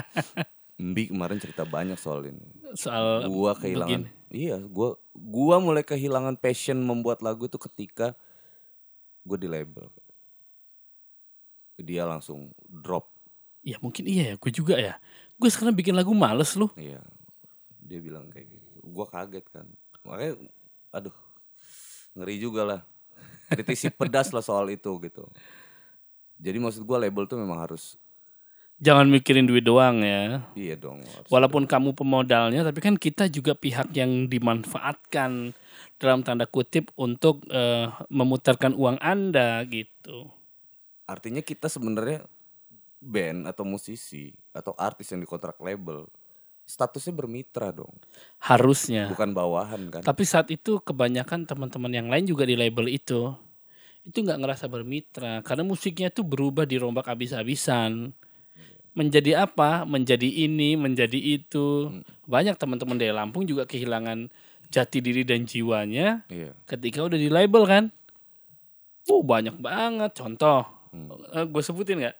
[0.80, 2.40] Mbi kemarin cerita banyak soal ini.
[2.72, 4.00] soal Gua kehilangan.
[4.00, 4.19] begini.
[4.30, 8.14] Iya, gua gua mulai kehilangan passion membuat lagu itu ketika
[9.26, 9.90] gue di label.
[11.80, 13.10] Dia langsung drop.
[13.60, 14.96] ya mungkin iya ya gue juga ya
[15.36, 17.04] gue sekarang bikin lagu males lu Iya.
[17.84, 18.70] Dia bilang kayak gitu.
[18.88, 19.66] Gua kaget kan.
[20.06, 20.40] Makanya
[20.94, 21.16] aduh.
[22.16, 22.80] Ngeri juga lah.
[23.52, 25.26] Kritisi pedas lah soal itu gitu.
[26.40, 28.00] Jadi maksud gua label tuh memang harus
[28.80, 31.04] jangan mikirin duit doang ya iya dong.
[31.28, 35.52] walaupun kamu pemodalnya tapi kan kita juga pihak yang dimanfaatkan
[36.00, 40.32] dalam tanda kutip untuk eh, memutarkan uang anda gitu
[41.10, 42.22] Artinya kita sebenarnya
[43.02, 46.06] band atau musisi atau artis yang dikontrak label
[46.62, 47.90] statusnya bermitra dong,
[48.38, 50.06] harusnya bukan bawahan kan?
[50.06, 53.34] Tapi saat itu kebanyakan teman-teman yang lain juga di label itu
[54.06, 58.14] itu nggak ngerasa bermitra karena musiknya itu berubah dirombak habis-habisan.
[59.00, 59.88] Menjadi apa?
[59.88, 61.88] Menjadi ini, menjadi itu.
[61.88, 62.04] Hmm.
[62.28, 64.28] Banyak teman-teman dari Lampung juga kehilangan
[64.68, 66.52] jati diri dan jiwanya Iya.
[66.68, 67.84] ketika udah di label kan.
[69.08, 70.12] Oh banyak banget.
[70.14, 71.16] Contoh, Hmm.
[71.48, 72.16] gue sebutin nggak?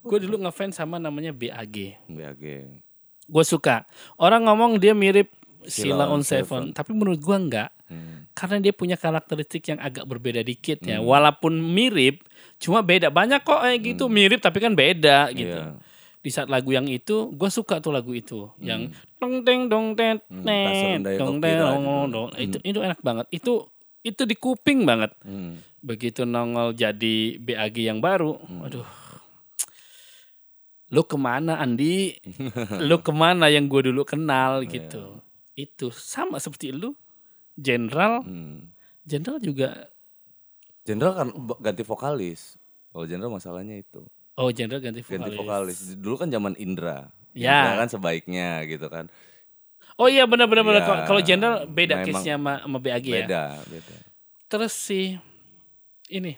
[0.00, 2.00] Gue dulu ngefans sama namanya BAG.
[2.08, 2.44] BAG.
[3.28, 3.84] Gue suka.
[4.16, 5.28] Orang ngomong dia mirip
[5.66, 6.46] Sheila Sheila on on Seven.
[6.46, 7.70] Seven, tapi menurut gua enggak.
[7.86, 8.26] Hmm.
[8.34, 10.98] karena dia punya karakteristik yang agak berbeda dikit ya.
[10.98, 11.06] Hmm.
[11.06, 12.26] Walaupun mirip,
[12.58, 13.14] cuma beda.
[13.14, 15.54] Banyak kok kayak gitu mirip tapi kan beda gitu.
[15.54, 15.78] Iya.
[16.18, 18.90] Di saat lagu yang itu, gue suka tuh lagu itu, yang
[19.22, 20.42] dong teng dong tet Hmm,
[21.06, 22.28] dong teng dong dong.
[22.34, 23.30] Itu itu enak banget.
[23.30, 23.70] Itu
[24.02, 25.14] itu di kuping banget.
[25.22, 25.62] Hmm.
[25.78, 28.34] Begitu nongol jadi BAG yang baru,
[28.66, 28.86] aduh.
[30.90, 32.14] Lu ke mana Andi?
[32.90, 35.22] lu ke mana yang gue dulu kenal gitu.
[35.54, 36.94] Itu sama seperti lu,
[37.56, 38.20] Jenderal.
[38.22, 38.70] Hmm.
[39.02, 39.88] Jenderal juga
[40.82, 42.54] Jenderal kan ganti vokalis.
[42.92, 44.04] Kalau Jenderal masalahnya itu
[44.36, 45.18] Oh, Jenderal ganti vokalis.
[45.24, 45.78] ganti vokalis.
[45.96, 47.08] Dulu kan zaman Indra.
[47.32, 47.72] Ya.
[47.72, 49.08] Indra kan sebaiknya gitu kan.
[49.96, 50.82] Oh iya benar benar benar.
[50.84, 53.24] Ya, Kalau- Jenderal beda memang case-nya sama, sama BAG ya.
[53.24, 53.96] Beda, beda.
[54.46, 55.16] Terus si
[56.06, 56.36] ini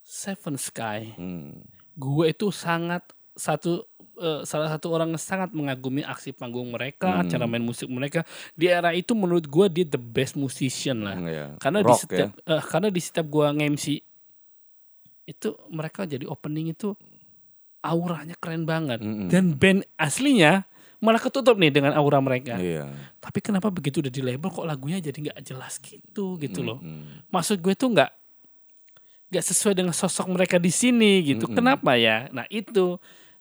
[0.00, 1.14] Seven Sky.
[1.18, 1.66] Hmm.
[1.94, 3.02] Gue itu sangat
[3.34, 3.84] satu
[4.20, 7.26] eh, salah satu orang yang sangat mengagumi aksi panggung mereka, Hmm.
[7.26, 8.20] cara main musik mereka.
[8.52, 11.16] Di era itu menurut gue dia the best musician lah.
[11.16, 11.46] Hmm, ya.
[11.56, 13.86] Karena di Rock setiap eh, karena di setiap gue nge-MC
[15.24, 16.92] itu mereka jadi opening itu
[17.80, 19.00] auranya keren banget.
[19.00, 19.32] Mm-mm.
[19.32, 20.68] Dan band aslinya
[21.00, 22.60] malah ketutup nih dengan aura mereka.
[22.60, 22.92] Iya.
[23.24, 26.76] Tapi kenapa begitu udah di label kok lagunya jadi nggak jelas gitu gitu loh.
[26.84, 27.30] Mm-mm.
[27.32, 28.10] Maksud gue tuh nggak
[29.30, 31.48] nggak sesuai dengan sosok mereka di sini gitu.
[31.48, 31.56] Mm-mm.
[31.56, 32.28] Kenapa ya?
[32.34, 32.98] Nah itu,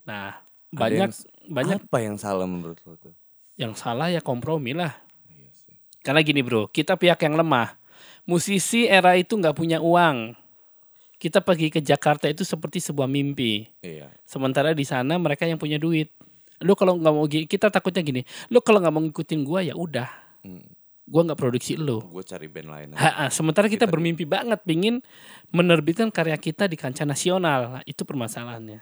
[0.07, 0.37] nah
[0.71, 3.13] banyak yang- banyak apa yang salah menurut lo tuh?
[3.59, 4.95] yang salah ya kompromi lah.
[5.27, 5.75] Iya sih.
[5.99, 7.75] Karena gini bro, kita pihak yang lemah.
[8.23, 10.37] Musisi era itu nggak punya uang.
[11.19, 13.67] Kita pergi ke Jakarta itu seperti sebuah mimpi.
[13.83, 14.07] Iya.
[14.23, 16.15] Sementara di sana mereka yang punya duit.
[16.63, 18.21] Lu kalau nggak mau kita takutnya gini.
[18.47, 20.07] Lu kalau nggak mau ngikutin gua ya udah.
[20.47, 20.63] Hmm.
[21.03, 21.99] Gua nggak produksi lu.
[22.05, 22.87] Gue cari band lain.
[22.95, 23.01] aja.
[23.01, 25.01] Ha-ha, sementara kita, Kita- bermimpi banget pingin
[25.49, 27.81] menerbitkan karya kita di kancah nasional.
[27.81, 28.79] Nah, itu permasalahannya.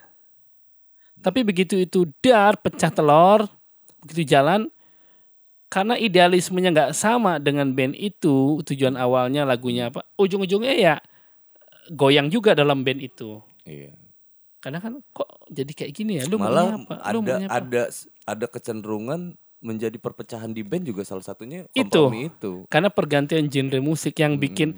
[1.18, 3.46] Tapi begitu itu dar pecah telur,
[4.00, 4.70] begitu jalan
[5.68, 10.00] karena idealismenya nggak sama dengan band itu, tujuan awalnya lagunya apa?
[10.16, 10.94] Ujung-ujungnya ya
[11.92, 13.40] goyang juga dalam band itu.
[13.68, 13.92] Iya.
[14.58, 16.24] Karena kan kok jadi kayak gini ya?
[16.26, 16.94] Lu Malah apa?
[17.12, 17.52] Lu ada apa?
[17.60, 17.82] ada
[18.24, 22.08] ada kecenderungan menjadi perpecahan di band juga salah satunya Itu.
[22.08, 22.52] kompromi itu.
[22.70, 24.42] Karena pergantian genre musik yang Hmm.
[24.42, 24.68] bikin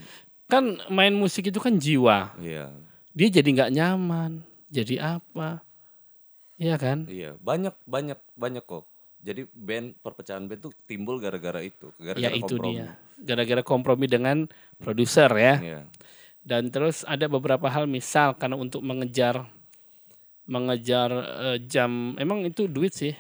[0.51, 2.35] kan main musik itu kan jiwa.
[2.43, 2.75] Iya.
[3.15, 4.43] Dia jadi nggak nyaman.
[4.71, 5.63] Jadi apa?
[6.61, 7.09] Iya kan?
[7.09, 8.85] Iya, banyak banyak banyak kok.
[9.21, 12.77] Jadi band perpecahan band tuh timbul gara-gara itu, gara-gara Ya itu kompromi.
[12.77, 12.89] dia.
[13.17, 14.45] Gara-gara kompromi dengan
[14.77, 15.55] produser ya.
[15.57, 15.81] Iya.
[16.45, 19.49] Dan terus ada beberapa hal misal karena untuk mengejar
[20.45, 21.09] mengejar
[21.47, 23.17] eh, jam emang itu duit sih.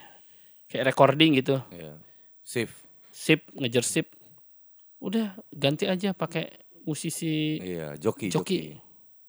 [0.69, 1.61] Kayak recording gitu.
[1.73, 1.97] Iya.
[2.45, 2.77] Shift.
[3.11, 4.09] Sip, ngejar sip.
[5.01, 6.49] Udah ganti aja pakai
[6.85, 8.77] musisi Iya, joki, joki.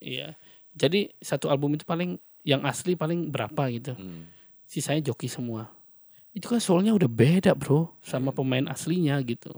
[0.00, 0.36] Iya.
[0.72, 3.94] Jadi satu album itu paling yang asli paling berapa gitu.
[3.94, 4.26] Hmm.
[4.66, 5.70] Sisanya joki semua.
[6.32, 8.08] Itu kan soulnya udah beda bro Iya.
[8.08, 9.52] sama pemain aslinya gitu.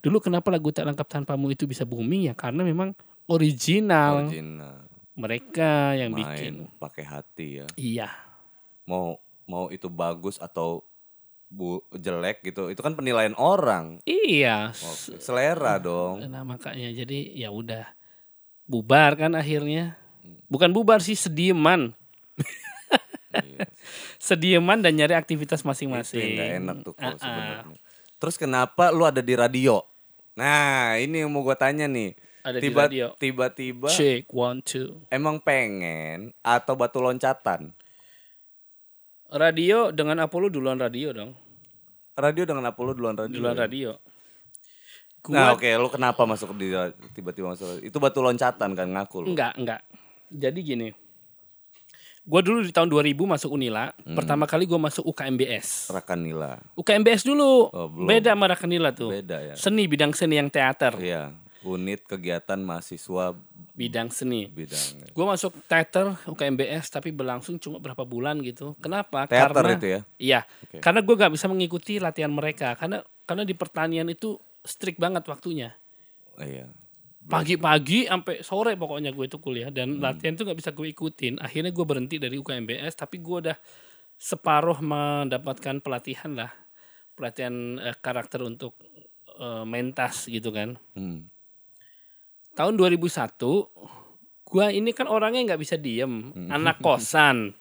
[0.00, 2.92] Dulu kenapa lagu tak lengkap tanpamu itu bisa booming ya karena memang
[3.26, 4.84] original Original.
[5.16, 6.68] mereka yang bikin.
[6.68, 7.66] Main pakai hati ya.
[7.74, 8.08] Iya.
[8.84, 10.84] Mau mau itu bagus atau
[11.50, 13.98] bu jelek gitu, itu kan penilaian orang.
[14.04, 14.70] Iya.
[14.70, 16.22] Oke, Selera dong.
[16.22, 17.90] Nah makanya jadi ya udah
[18.64, 19.98] bubar kan akhirnya.
[20.22, 20.38] Hmm.
[20.46, 21.96] Bukan bubar sih sedieman.
[24.20, 26.36] Sedieman dan nyari aktivitas Itu masing-masing.
[26.36, 27.76] gak enak tuh kalau sebenarnya.
[28.20, 29.80] Terus kenapa lu ada di radio?
[30.36, 32.12] Nah, ini yang mau gue tanya nih.
[32.40, 33.06] Ada di Tiba, radio.
[33.16, 35.04] Tiba-tiba Check one two.
[35.12, 37.72] emang pengen atau batu loncatan?
[39.30, 41.32] Radio dengan Apollo duluan radio dong.
[42.16, 43.36] Radio dengan Apollo duluan radio.
[43.36, 43.90] Duluan radio.
[45.20, 46.72] Gua Nah, oke, lu kenapa masuk di
[47.12, 47.84] tiba-tiba masuk?
[47.84, 49.26] Itu batu loncatan kan ngaku lu.
[49.36, 49.80] enggak, enggak.
[50.32, 50.88] Jadi gini.
[52.24, 53.90] Gua dulu di tahun 2000 masuk Unila.
[54.04, 54.14] Hmm.
[54.14, 55.90] Pertama kali gua masuk UKMBS.
[55.90, 56.60] Rakanila.
[56.76, 57.72] UKMBS dulu.
[57.72, 58.06] Oh, belum.
[58.06, 59.10] Beda sama Rakanila tuh.
[59.10, 59.54] Beda ya.
[59.56, 60.94] Seni bidang seni yang teater.
[61.00, 61.32] Iya,
[61.64, 63.36] unit kegiatan mahasiswa
[63.80, 64.44] Bidang seni.
[64.44, 68.76] bidang Gue masuk teater UKMBS tapi berlangsung cuma berapa bulan gitu.
[68.76, 69.24] Kenapa?
[69.24, 70.00] teater karena itu ya.
[70.20, 70.84] iya, Oke.
[70.84, 74.36] karena gue gak bisa mengikuti latihan mereka karena karena di pertanian itu
[74.68, 75.72] strict banget waktunya.
[76.36, 76.68] Oh, iya.
[77.20, 80.02] Pagi-pagi sampai sore pokoknya gue itu kuliah dan Hmm.
[80.02, 81.36] latihan itu gak bisa gue ikutin.
[81.36, 83.56] Akhirnya gue berhenti dari UKMBS tapi gue udah
[84.16, 86.52] separuh mendapatkan pelatihan lah,
[87.12, 88.76] pelatihan eh, karakter untuk
[89.36, 90.76] eh, mentas gitu kan.
[90.92, 91.28] Hmm.
[92.50, 93.70] tahun 2001
[94.44, 96.50] gua ini kan orangnya nggak bisa diem Hmm.
[96.50, 97.54] anak kosan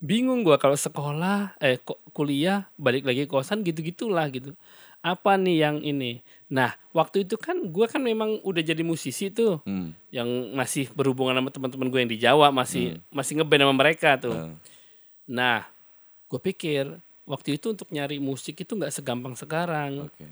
[0.00, 1.76] bingung gua kalau sekolah eh
[2.14, 4.54] kuliah balik lagi kosan gitu gitulah gitu
[5.00, 9.64] apa nih yang ini nah waktu itu kan gua kan memang udah jadi musisi tuh
[9.64, 9.96] Hmm.
[10.08, 14.36] yang masih berhubungan sama teman-teman gue yang di Jawa masih masih ngeband sama mereka tuh
[14.36, 14.56] Hmm.
[15.24, 15.64] nah
[16.26, 16.84] gue pikir
[17.24, 20.26] waktu itu untuk nyari musik itu nggak segampang sekarang Oke.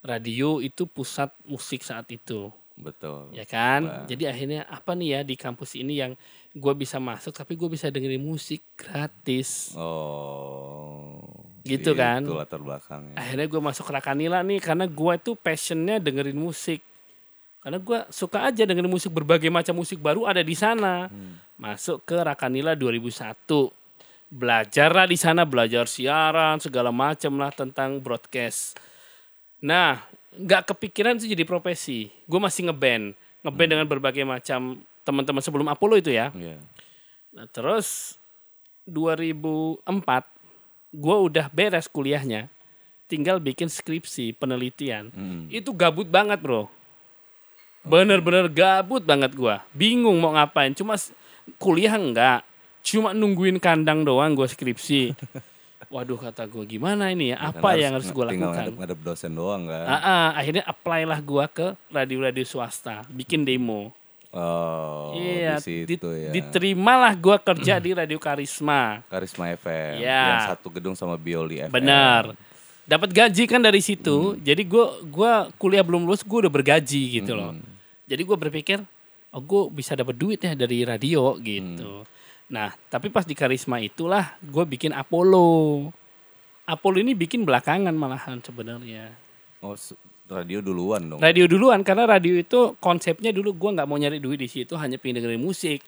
[0.00, 3.28] radio itu pusat musik saat itu Betul.
[3.30, 4.04] ya kan Wah.
[4.04, 6.12] jadi akhirnya apa nih ya di kampus ini yang
[6.52, 11.21] gue bisa masuk tapi gue bisa dengerin musik gratis Oh.
[11.62, 12.26] Gitu kan.
[12.26, 13.14] Itu latar belakangnya.
[13.14, 16.82] akhirnya gue masuk Rakanila nih karena gue tuh passionnya dengerin musik.
[17.62, 21.06] Karena gue suka aja dengerin musik berbagai macam musik baru ada di sana.
[21.54, 23.38] Masuk ke Rakanila 2001
[24.32, 28.80] belajar lah di sana belajar siaran segala macam lah tentang broadcast.
[29.62, 32.10] Nah nggak kepikiran itu jadi profesi.
[32.26, 33.14] Gue masih ngeband.
[33.44, 36.32] Ngeband dengan berbagai macam teman-teman sebelum Apollo itu ya.
[36.34, 36.58] Iya.
[37.32, 38.18] Nah, terus
[38.88, 39.86] 2004
[40.92, 42.52] gue udah beres kuliahnya.
[43.08, 45.12] Tinggal bikin skripsi, penelitian.
[45.12, 45.44] Hmm.
[45.52, 46.72] Itu gabut banget, Bro.
[47.82, 49.66] Bener-bener gabut banget gua.
[49.74, 50.70] Bingung mau ngapain.
[50.72, 50.94] Cuma
[51.58, 52.46] kuliah enggak.
[52.80, 55.12] Cuma nungguin kandang doang gua skripsi.
[55.92, 57.52] Waduh kata gua gimana ini ya?
[57.52, 58.64] Apa Kan yang harus gua tinggal lakukan?
[58.70, 59.84] ngadep-ngadep dosen doang kan.
[59.84, 63.92] Ah, akhirnya apply lah gua ke radio-radio swasta, bikin demo.
[64.32, 66.32] Oh, iya, di di- situ ya.
[66.32, 69.04] diterimalah gua kerja di Radio Karisma.
[69.12, 70.00] Karisma FM.
[70.00, 70.24] Iya.
[70.24, 71.68] Yang satu gedung sama Bioli FM.
[71.68, 72.32] Benar.
[72.88, 74.32] Dapat gaji kan dari situ.
[74.32, 74.40] Hmm.
[74.40, 77.52] Jadi gua gua kuliah belum lulus gua udah bergaji gitu loh.
[77.52, 77.60] Hmm.
[78.08, 78.80] Jadi gua berpikir
[79.36, 82.00] oh gua bisa dapat duit ya dari radio gitu.
[82.00, 82.08] Hmm.
[82.48, 85.92] Nah, tapi pas di Karisma itulah gua bikin Apollo.
[86.64, 89.12] Apollo ini bikin belakangan malahan sebenarnya.
[89.60, 89.76] Oh,
[90.32, 91.20] radio duluan dong.
[91.20, 94.96] Radio duluan karena radio itu konsepnya dulu gua nggak mau nyari duit di situ, hanya
[94.96, 95.84] pengen dengerin musik.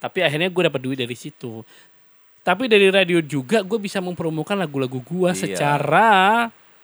[0.00, 1.64] Tapi akhirnya gue dapat duit dari situ.
[2.44, 5.48] Tapi dari radio juga gue bisa mempromokan lagu-lagu gua Iya.
[5.48, 6.08] secara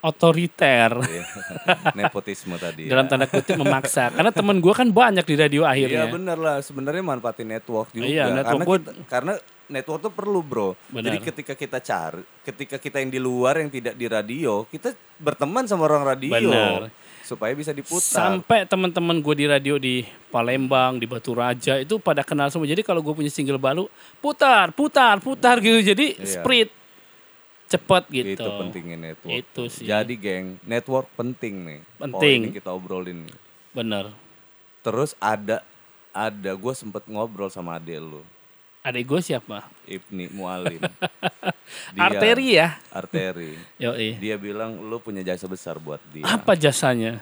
[0.00, 0.90] otoriter.
[1.00, 1.24] Iya.
[1.98, 2.88] Nepotisme tadi.
[2.88, 2.90] ya.
[2.92, 4.08] Dalam tanda kutip memaksa.
[4.10, 6.04] Karena temen gua kan banyak di radio Iya akhirnya.
[6.08, 6.56] bener lah.
[6.60, 8.06] Sebenarnya manfaatin network juga.
[8.06, 9.32] Iya, network karena, buat- kita- karena
[9.68, 10.68] network tuh perlu bro.
[10.88, 11.04] Benar.
[11.06, 15.64] Jadi ketika kita cari, ketika kita yang di luar yang tidak di radio, kita berteman
[15.64, 16.32] sama orang radio.
[16.32, 16.90] Benar.
[17.22, 18.02] Supaya bisa diputar.
[18.02, 22.66] Sampai teman-teman gue di radio di Palembang, di Batu Raja itu pada kenal semua.
[22.66, 23.86] Jadi kalau gue punya single baru,
[24.18, 25.78] putar, putar, putar gitu.
[25.84, 26.26] Jadi Iya.
[26.26, 26.68] spread
[27.70, 28.42] cepet gitu.
[28.42, 29.30] Itu pentingnya network.
[29.30, 29.86] Itu sih.
[29.86, 31.80] Jadi geng, network penting nih.
[32.02, 32.50] Penting.
[32.50, 33.38] Yang kita obrolin nih.
[33.70, 34.10] Bener.
[34.82, 35.62] Terus ada
[36.10, 38.26] ada gue sempet ngobrol sama adek lu,
[38.80, 39.68] Adik gue siapa?
[39.84, 40.80] Ibni Mualim.
[42.00, 42.80] Arteri ya.
[42.88, 43.52] Arteri.
[43.82, 44.16] Yoi.
[44.16, 46.24] Dia bilang lu punya jasa besar buat dia.
[46.24, 47.20] Apa jasanya?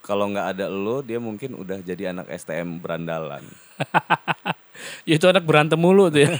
[0.00, 3.44] Kalau nggak ada lu, dia mungkin udah jadi anak STM berandalan.
[5.04, 6.32] Itu anak berantem mulu tuh ya.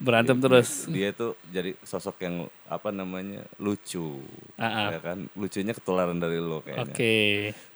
[0.00, 0.70] Berantem Dia- terus.
[0.88, 2.34] Dia tuh jadi sosok yang
[2.64, 4.24] apa namanya lucu,
[4.56, 4.96] ah.
[4.96, 5.28] ya kan?
[5.36, 6.88] Lucunya ketularan dari lo kayaknya.
[6.88, 7.16] Oke.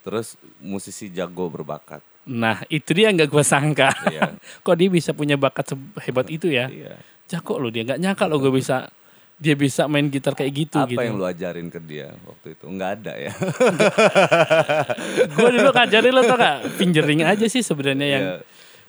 [0.01, 2.01] Terus musisi jago berbakat.
[2.25, 3.93] Nah, itu dia nggak gue sangka.
[4.09, 4.33] Iya.
[4.64, 6.72] Kok dia bisa punya bakat sehebat itu ya?
[6.72, 6.97] Iya.
[7.29, 8.89] Jago loh dia, nggak nyangka loh gue bisa
[9.35, 11.03] dia bisa main gitar kayak gitu Apa gitu.
[11.03, 12.64] yang lu ajarin ke dia waktu itu?
[12.70, 13.33] Enggak ada ya.
[15.27, 18.37] gue dulu ngajarin lo tau gak fingering aja sih sebenarnya yang Iya.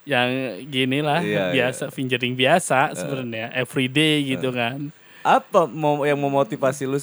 [0.05, 0.29] Yang
[0.69, 4.93] gini lah Iya, biasa fingering biasa sebenarnya everyday gitu kan.
[5.25, 7.01] Apa mau yang memotivasi lu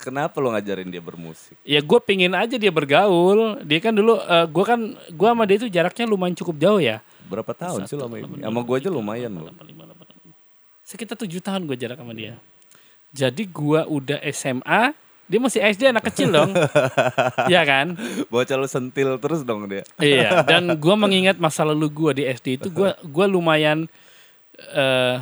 [0.00, 1.54] kenapa lu ngajarin dia bermusik?
[1.62, 3.60] Ya gue pingin aja dia bergaul.
[3.62, 7.04] Dia kan dulu eh, gue kan gue sama dia itu jaraknya lumayan cukup jauh ya.
[7.28, 8.44] Berapa tahun sih lama ini?
[8.44, 9.48] Sama gua aja lumayan loh.
[10.84, 12.36] Sekitar tujuh tahun gue jarak sama dia.
[13.14, 14.92] Jadi gue udah SMA,
[15.24, 16.52] dia masih SD anak kecil dong.
[17.50, 17.96] Iya kan?
[18.28, 19.84] Bocah lu sentil terus dong dia.
[20.00, 23.88] Iya, dan gue mengingat masa lalu gue di SD itu gue gua lumayan
[24.72, 25.16] eh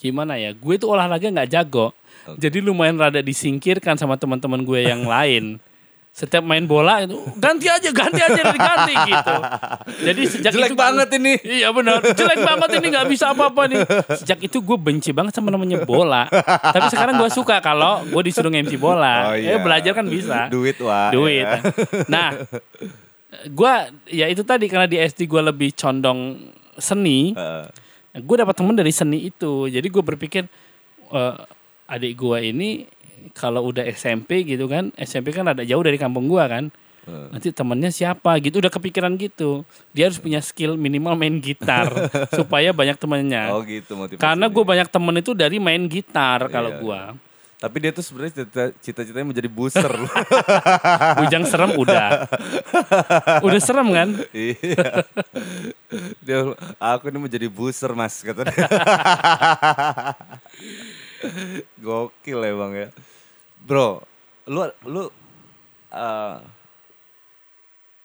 [0.00, 0.54] gimana ya?
[0.54, 1.92] Gue itu olahraga nggak jago,
[2.38, 5.58] jadi lumayan rada disingkirkan sama teman-teman gue yang lain.
[6.10, 9.36] Setiap main bola itu ganti aja, ganti aja, ganti gitu.
[10.10, 11.38] Jadi sejak Jelek itu banget ini.
[11.38, 13.80] Iya benar, jelek banget ini nggak bisa apa-apa nih.
[14.18, 16.26] Sejak itu gue benci banget sama namanya bola.
[16.74, 19.32] Tapi sekarang gue suka kalau gue disuruh MC bola.
[19.32, 19.54] Oh, iya.
[19.54, 21.14] Eh belajar kan bisa Duit wah.
[21.14, 21.46] duit.
[21.46, 21.62] ya.
[22.10, 22.34] Nah,
[23.54, 27.32] gua ya itu tadi karena di SD gua lebih condong seni,
[28.12, 29.70] gue dapat temen dari seni itu.
[29.70, 30.42] Jadi gue berpikir
[31.14, 31.36] eh,
[31.86, 32.84] adik gua ini
[33.30, 36.68] kalau udah SMP gitu kan, SMP kan ada jauh dari kampung gua kan.
[37.10, 39.66] Nanti temennya siapa gitu udah kepikiran gitu.
[39.90, 41.90] Dia harus punya skill minimal main gitar
[42.38, 43.50] supaya banyak temennya.
[43.50, 44.20] Oh gitu motivasi.
[44.20, 46.78] Karena gue banyak temen itu dari main gitar kalau Iya.
[46.78, 47.00] gua.
[47.58, 49.50] Tapi dia tuh sebenarnya cita- cita-citanya menjadi
[49.92, 50.08] loh.
[51.20, 52.24] Bujang serem udah.
[53.42, 54.08] Udah serem kan?
[54.30, 55.04] Iya.
[56.22, 56.38] Dia
[56.78, 58.64] aku ini menjadi booster mas kata dia.
[61.84, 62.88] Gokil emang ya.
[63.60, 64.04] Bro,
[64.48, 65.02] lu lu
[65.92, 66.38] uh,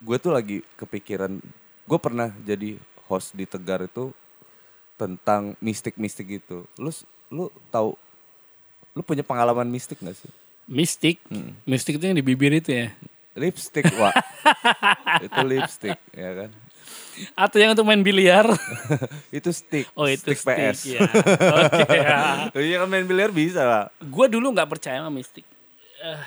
[0.04, 1.40] gue tuh lagi kepikiran
[1.86, 2.76] gue pernah jadi
[3.08, 4.12] host di Tegar itu
[5.00, 6.68] tentang mistik-mistik gitu.
[6.76, 6.92] Lu
[7.32, 7.96] lu tahu
[8.96, 10.32] lu punya pengalaman mistik gak sih?
[10.66, 11.22] Mistik,
[11.68, 12.90] mistik itu yang di bibir itu ya.
[13.36, 14.16] Lipstick, Wak.
[15.28, 16.50] itu lipstick, ya kan?
[17.34, 18.46] Atau yang untuk main biliar.
[19.38, 19.88] itu stick.
[19.96, 20.80] Oh itu stick, PS.
[20.96, 21.02] Ya.
[21.64, 21.84] Oke.
[21.96, 22.20] ya.
[22.66, 23.84] Iya kan main biliar bisa lah.
[24.04, 25.48] Gue dulu nggak percaya sama mistik.
[26.04, 26.22] Eh,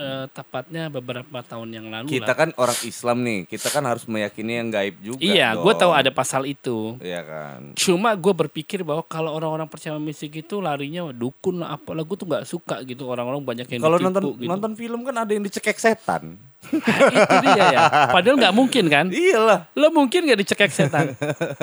[0.00, 2.36] eh, tepatnya beberapa tahun yang lalu Kita lah.
[2.36, 5.20] kan orang Islam nih, kita kan harus meyakini yang gaib juga.
[5.20, 6.96] Iya, gue tahu ada pasal itu.
[7.04, 7.76] Iya kan.
[7.76, 12.24] Cuma gue berpikir bahwa kalau orang-orang percaya mistik itu larinya dukun lah apalah gue tuh
[12.24, 14.48] nggak suka gitu orang-orang banyak yang Kalau nonton gitu.
[14.48, 16.40] nonton film kan ada yang dicekek setan.
[16.70, 17.84] itu dia ya.
[18.12, 19.06] Padahal nggak mungkin kan?
[19.08, 19.68] Iyalah.
[19.72, 21.16] Lo mungkin gak dicekek setan?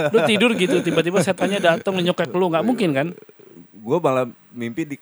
[0.09, 3.07] Lo tidur gitu tiba-tiba setannya datang nyokek lo nggak mungkin kan?
[3.77, 4.97] Gue malah mimpi di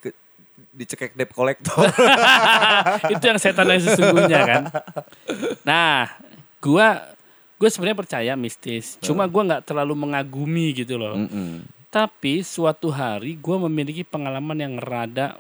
[0.76, 1.80] dicekek debt collector.
[3.16, 4.64] itu yang setan yang sesungguhnya kan.
[5.64, 6.12] Nah,
[6.60, 7.16] gua
[7.56, 9.00] gue sebenarnya percaya mistis.
[9.00, 11.16] Cuma gua nggak terlalu mengagumi gitu loh.
[11.16, 11.64] Mm-mm.
[11.88, 15.40] Tapi suatu hari gua memiliki pengalaman yang rada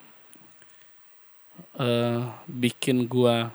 [1.75, 3.51] eh bikin gua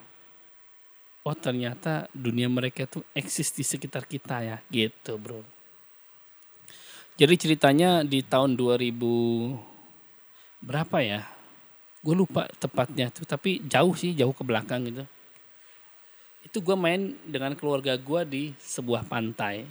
[1.24, 5.40] oh ternyata dunia mereka tuh eksis di sekitar kita ya gitu bro.
[7.20, 11.28] Jadi ceritanya di tahun 2000 berapa ya?
[12.00, 15.04] Gue lupa tepatnya tuh, tapi jauh sih, jauh ke belakang gitu.
[16.40, 19.68] Itu gue main dengan keluarga gue di sebuah pantai.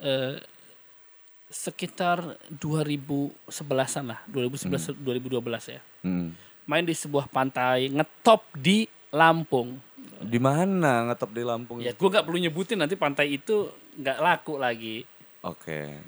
[0.00, 0.40] Eh,
[1.52, 5.80] sekitar 2011-an lah, 2011 2012 ya.
[6.02, 6.32] Hmm.
[6.64, 9.78] Main di sebuah pantai ngetop di Lampung.
[10.24, 11.78] Di mana ngetop di Lampung?
[11.84, 13.68] Ya gue nggak perlu nyebutin nanti pantai itu
[14.00, 15.04] nggak laku lagi.
[15.44, 16.00] Oke.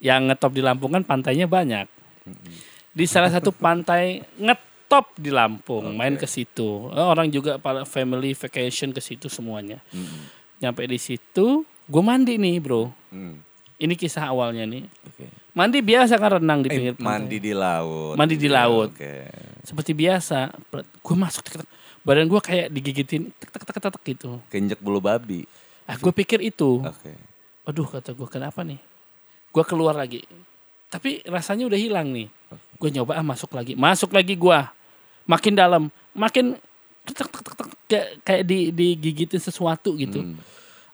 [0.00, 1.86] Yang ngetop di Lampung kan pantainya banyak.
[2.90, 6.90] Di salah satu pantai ngetop di Lampung, main ke situ.
[6.90, 9.78] Eh, Orang juga pada family vacation ke situ semuanya.
[9.88, 10.24] Mm-mm.
[10.58, 12.90] Nyampe di situ, gue mandi nih bro.
[13.08, 13.38] Hmm.
[13.78, 14.82] Ini kisah awalnya nih.
[15.06, 15.30] Oke.
[15.54, 17.06] Mandi biasa kan renang di Eh, pinggir pantai.
[17.08, 18.14] mandi di laut.
[18.14, 18.90] Mandi di Iya, laut.
[18.90, 19.14] Oke.
[19.62, 21.68] Seperti biasa, gue masuk tek, tek,
[22.02, 24.42] badan gue kayak digigitin tek tek tek tek, tek gitu.
[24.48, 25.46] Keinjek bulu babi.
[25.84, 26.82] Ah, gue pikir itu.
[26.82, 27.14] Oke.
[27.64, 28.82] Aduh kata gue kenapa nih?
[29.48, 30.26] Gue keluar lagi.
[30.88, 32.26] Tapi rasanya udah hilang nih.
[32.78, 33.74] Gue nyoba ah masuk lagi.
[33.74, 34.58] Masuk lagi gue.
[35.26, 35.90] Makin dalam.
[36.14, 36.54] Makin
[37.04, 40.22] tek, tek, tek, tek, kayak, kayak di, digigitin sesuatu gitu.
[40.22, 40.38] Hmm.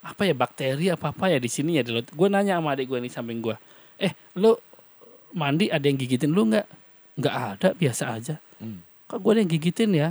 [0.04, 1.92] Apa ya bakteri apa apa ya di sini ya di.
[1.92, 3.56] Gue nanya sama adik gue nih samping gue.
[4.00, 4.56] Eh lu
[5.36, 6.66] mandi ada yang gigitin lu nggak?
[7.20, 8.34] Nggak ada biasa aja.
[8.58, 8.80] Hmm.
[9.08, 10.08] Kok gue ada yang gigitin ya?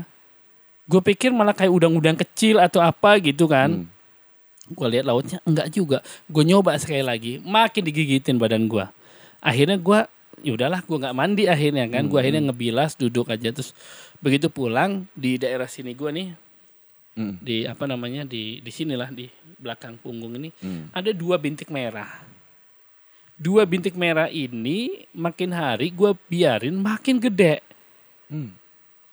[0.85, 3.85] Gue pikir malah kayak udang-udang kecil atau apa gitu kan.
[3.85, 3.91] Hmm.
[4.71, 5.99] Gue lihat lautnya enggak juga.
[6.29, 8.85] Gue nyoba sekali lagi, makin digigitin badan gue.
[9.43, 10.07] akhirnya gua
[10.43, 12.05] ya udahlah gua nggak mandi akhirnya kan.
[12.11, 13.49] Gua akhirnya ngebilas duduk aja.
[13.49, 13.71] Terus
[14.19, 16.35] begitu pulang di daerah sini gua nih
[17.13, 17.37] Hmm.
[17.45, 19.29] di apa namanya di di sinilah di
[19.61, 20.89] belakang punggung ini Hmm.
[20.97, 22.09] ada dua bintik merah.
[23.37, 27.61] Dua bintik merah ini makin hari gua biarin makin gede.
[28.33, 28.49] Hmm.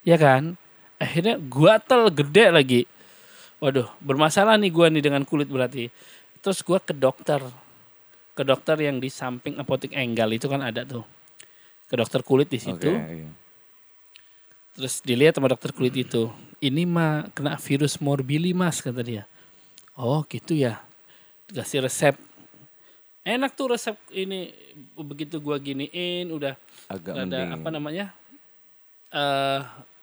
[0.01, 0.57] ya kan?
[0.97, 2.83] Akhirnya gua tel gede lagi.
[3.61, 5.93] Waduh bermasalah nih gua nih dengan kulit berarti.
[6.41, 7.45] Terus gua ke dokter.
[8.33, 11.05] Ke dokter yang di samping apotek enggal itu kan ada tuh
[11.91, 13.27] ke dokter kulit di situ iya.
[14.79, 16.31] terus dilihat sama dokter kulit itu
[16.63, 19.25] ini mah kena virus morbili mas kata dia
[19.99, 20.79] oh gitu ya
[21.51, 22.15] dikasih resep
[23.27, 24.55] enak tuh resep ini
[24.95, 26.55] begitu gua giniin udah
[26.87, 27.51] agak ada mending.
[27.59, 28.07] apa namanya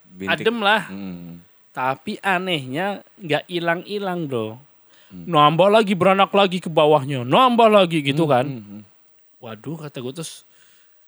[0.07, 0.43] Bintik.
[0.43, 1.39] adem lah Hmm.
[1.77, 4.57] Tapi anehnya nggak hilang-hilang bro.
[5.13, 5.29] Hmm.
[5.29, 8.49] Nambah lagi beranak lagi ke bawahnya, nambah lagi gitu kan.
[8.49, 8.81] Hmm, hmm.
[9.37, 10.41] Waduh kata gue terus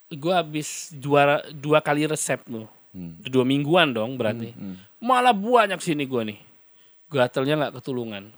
[0.10, 3.22] gue habis dua dua kali resep tuh, Hmm.
[3.22, 4.50] dua mingguan dong berarti.
[4.58, 4.82] Hmm.
[4.98, 6.40] Malah banyak sini gue nih,
[7.08, 8.34] gatelnya nggak ketulungan.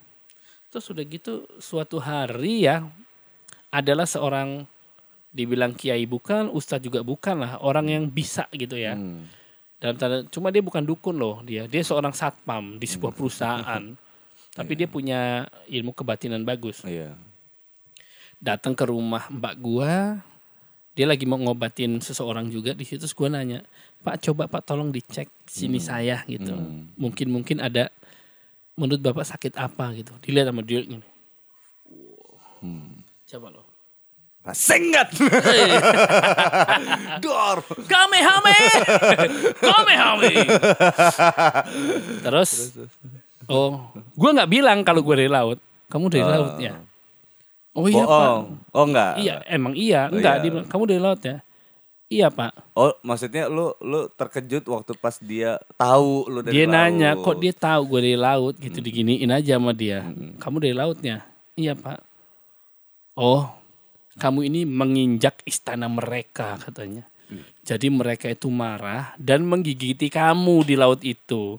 [0.71, 2.83] Terus udah gitu suatu hari ya
[3.71, 4.67] adalah seorang
[5.31, 8.99] dibilang kiai bukan, ustadz juga bukan lah, orang yang bisa gitu ya.
[8.99, 9.27] Hmm.
[9.79, 11.65] Dalam tanda, cuma dia bukan dukun loh dia.
[11.65, 13.83] Dia seorang satpam di sebuah perusahaan.
[14.57, 16.83] Tapi dia punya ilmu kebatinan bagus.
[16.83, 17.15] Iya.
[18.37, 20.19] Datang ke rumah mbak gua,
[20.91, 23.07] dia lagi mau ngobatin seseorang juga di situ.
[23.15, 23.63] Gua nanya,
[24.03, 26.51] Pak coba Pak tolong dicek sini saya gitu.
[26.51, 26.91] Hmm.
[26.99, 27.87] Mungkin mungkin ada
[28.75, 30.11] menurut bapak sakit apa gitu.
[30.23, 31.05] Dilihat sama dia gini.
[32.61, 33.01] Hmm.
[33.27, 33.65] Coba loh.
[34.57, 35.13] Senggat.
[37.23, 37.61] Dor.
[37.85, 38.57] Kamehame,
[39.61, 40.33] Kamehame.
[42.25, 42.73] Terus,
[43.45, 45.61] oh, gue nggak bilang kalau gue dari laut.
[45.93, 46.31] Kamu dari Oh.
[46.31, 46.73] laut ya?
[47.71, 48.19] Oh iya pak.
[48.19, 48.45] Bohong.
[48.75, 49.13] Oh enggak.
[49.23, 50.11] Iya, emang iya.
[50.11, 50.43] Oh, Enggak, iya.
[50.43, 51.37] dia kamu dari laut ya?
[52.11, 52.51] Iya pak.
[52.75, 56.75] Oh, maksudnya lu lu terkejut waktu pas dia tahu lu dari dia laut.
[56.75, 60.03] nanya, kok dia tahu gue dari laut gitu diginiin aja sama dia.
[60.35, 61.23] Kamu dari lautnya?
[61.55, 62.03] Iya pak.
[63.15, 63.47] Oh,
[64.19, 67.07] kamu ini menginjak istana mereka katanya.
[67.63, 71.55] Jadi mereka itu marah dan menggigiti kamu di laut itu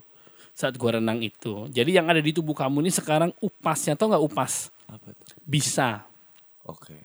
[0.53, 1.65] saat gua renang itu.
[1.73, 4.69] Jadi yang ada di tubuh kamu ini sekarang upasnya tau nggak upas?
[4.85, 5.17] Apa?
[5.43, 6.07] Bisa.
[6.63, 6.95] Oke.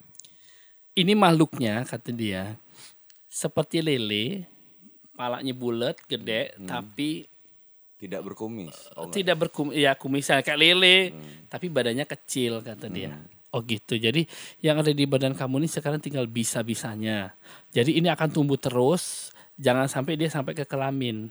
[0.95, 2.59] Ini makhluknya kata dia
[3.27, 4.47] seperti lele,
[5.15, 7.27] palanya bulat, gede, tapi
[7.99, 8.95] Tidak berkumis.
[8.95, 9.15] Oh, enggak.
[9.19, 11.11] tidak berkum ya kumisan kayak lele
[11.51, 13.11] tapi badannya kecil kata dia
[13.51, 14.23] oh gitu jadi
[14.63, 17.35] yang ada di badan kamu ini sekarang tinggal bisa bisanya
[17.75, 21.27] jadi ini akan tumbuh terus jangan sampai dia sampai ke kelamin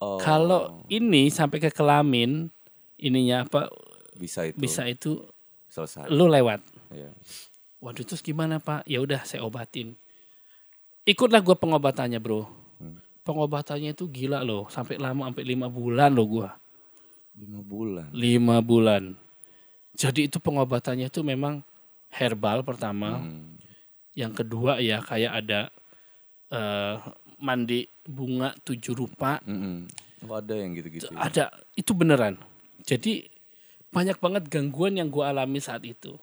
[0.00, 2.48] Oh, kalau ini sampai ke kelamin
[2.96, 3.68] ininya apa
[4.16, 4.56] bisa itu.
[4.56, 5.20] bisa itu
[5.74, 6.06] selesai.
[6.06, 7.10] lu lewat Iya.
[7.78, 9.98] waduh terus gimana pak ya udah saya obatin
[11.04, 12.98] ikutlah gue pengobatannya bro Hmm.
[13.22, 16.50] pengobatannya itu gila loh sampai lama sampai lima bulan loh gua
[17.34, 18.06] Lima bulan.
[18.10, 19.18] lima bulan.
[19.92, 21.66] Jadi itu pengobatannya itu memang
[22.08, 23.18] herbal pertama.
[23.22, 23.58] Hmm.
[24.14, 25.60] Yang kedua ya kayak ada
[26.46, 26.94] eh,
[27.38, 29.42] mandi bunga tujuh rupa.
[29.42, 29.90] Mm-mm.
[30.26, 31.10] Oh, ada yang gitu-gitu.
[31.10, 31.18] ya?
[31.26, 31.44] Ada
[31.74, 32.38] itu beneran.
[32.82, 33.26] Jadi
[33.94, 36.18] banyak banget gangguan yang gua alami saat itu.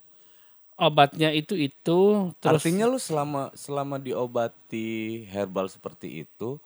[0.76, 1.99] Obatnya itu itu
[2.41, 6.57] terus Artinya lu selama selama diobati herbal seperti itu,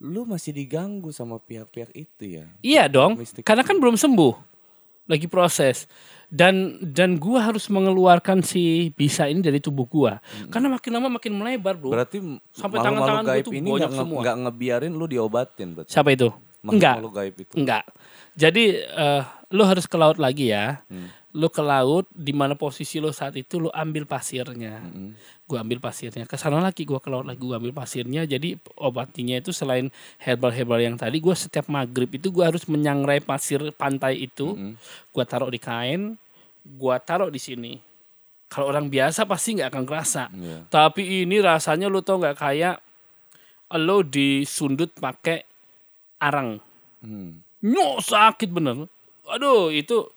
[0.00, 2.44] lu masih diganggu sama pihak-pihak itu ya?
[2.64, 4.34] Iya dong, Mistik karena kan belum sembuh,
[5.04, 5.84] lagi proses.
[6.28, 10.20] Dan dan gua harus mengeluarkan si bisa ini dari tubuh gua,
[10.52, 11.92] karena makin lama makin melebar bro.
[11.92, 12.20] Berarti
[12.52, 14.20] Sampai tangan-tangan gua tuh ini bonyok nggak nge- semua.
[14.24, 15.92] nggak ngebiarin lu diobatin berarti.
[15.92, 16.28] Siapa itu?
[16.64, 17.54] Enggak, Makhluk gaib itu.
[17.56, 17.84] enggak.
[18.36, 20.84] Jadi eh, lu harus ke laut lagi ya.
[20.92, 21.08] Hmm.
[21.32, 24.80] Lu ke laut di mana posisi lu saat itu lu ambil pasirnya.
[24.80, 25.12] Mm-mm.
[25.44, 26.24] Gua ambil pasirnya.
[26.24, 28.24] Ke sana lagi gua ke laut lagi gua ambil pasirnya.
[28.24, 33.60] Jadi obatinya itu selain herbal-herbal yang tadi gua setiap maghrib itu gua harus menyangrai pasir
[33.76, 34.56] pantai itu.
[34.56, 34.74] Mm-mm.
[35.12, 36.16] Gua taruh di kain,
[36.64, 37.76] gua taruh di sini.
[38.48, 40.32] Kalau orang biasa pasti nggak akan kerasa.
[40.32, 40.64] Iya.
[40.72, 42.80] Tapi ini rasanya lu tau nggak kayak
[43.76, 45.44] lo disundut pakai
[46.24, 46.56] arang.
[47.04, 47.44] Hmm.
[47.60, 48.88] Nyok sakit bener.
[49.28, 50.08] Aduh itu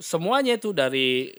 [0.00, 1.30] semuanya itu dari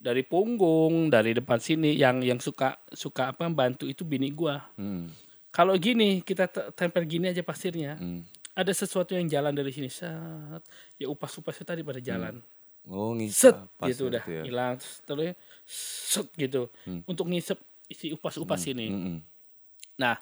[0.00, 4.64] dari punggung, dari depan sini yang yang suka suka apa bantu itu bini gua.
[4.80, 5.12] Hmm.
[5.52, 8.00] Kalau gini kita te- tempel gini aja pasirnya.
[8.00, 8.24] Hmm.
[8.56, 9.86] Ada sesuatu yang jalan dari sini.
[9.92, 10.62] Set.
[10.98, 12.40] Ya upas-upasnya tadi pada jalan.
[12.88, 14.42] Oh Set ngisa pas gitu udah itu ya.
[14.48, 15.36] hilang terus terus
[15.76, 16.72] set gitu.
[16.88, 17.04] Hmm.
[17.04, 18.88] Untuk ngisep isi upas-upas ini.
[18.88, 19.16] Mm-mm.
[20.00, 20.16] Nah,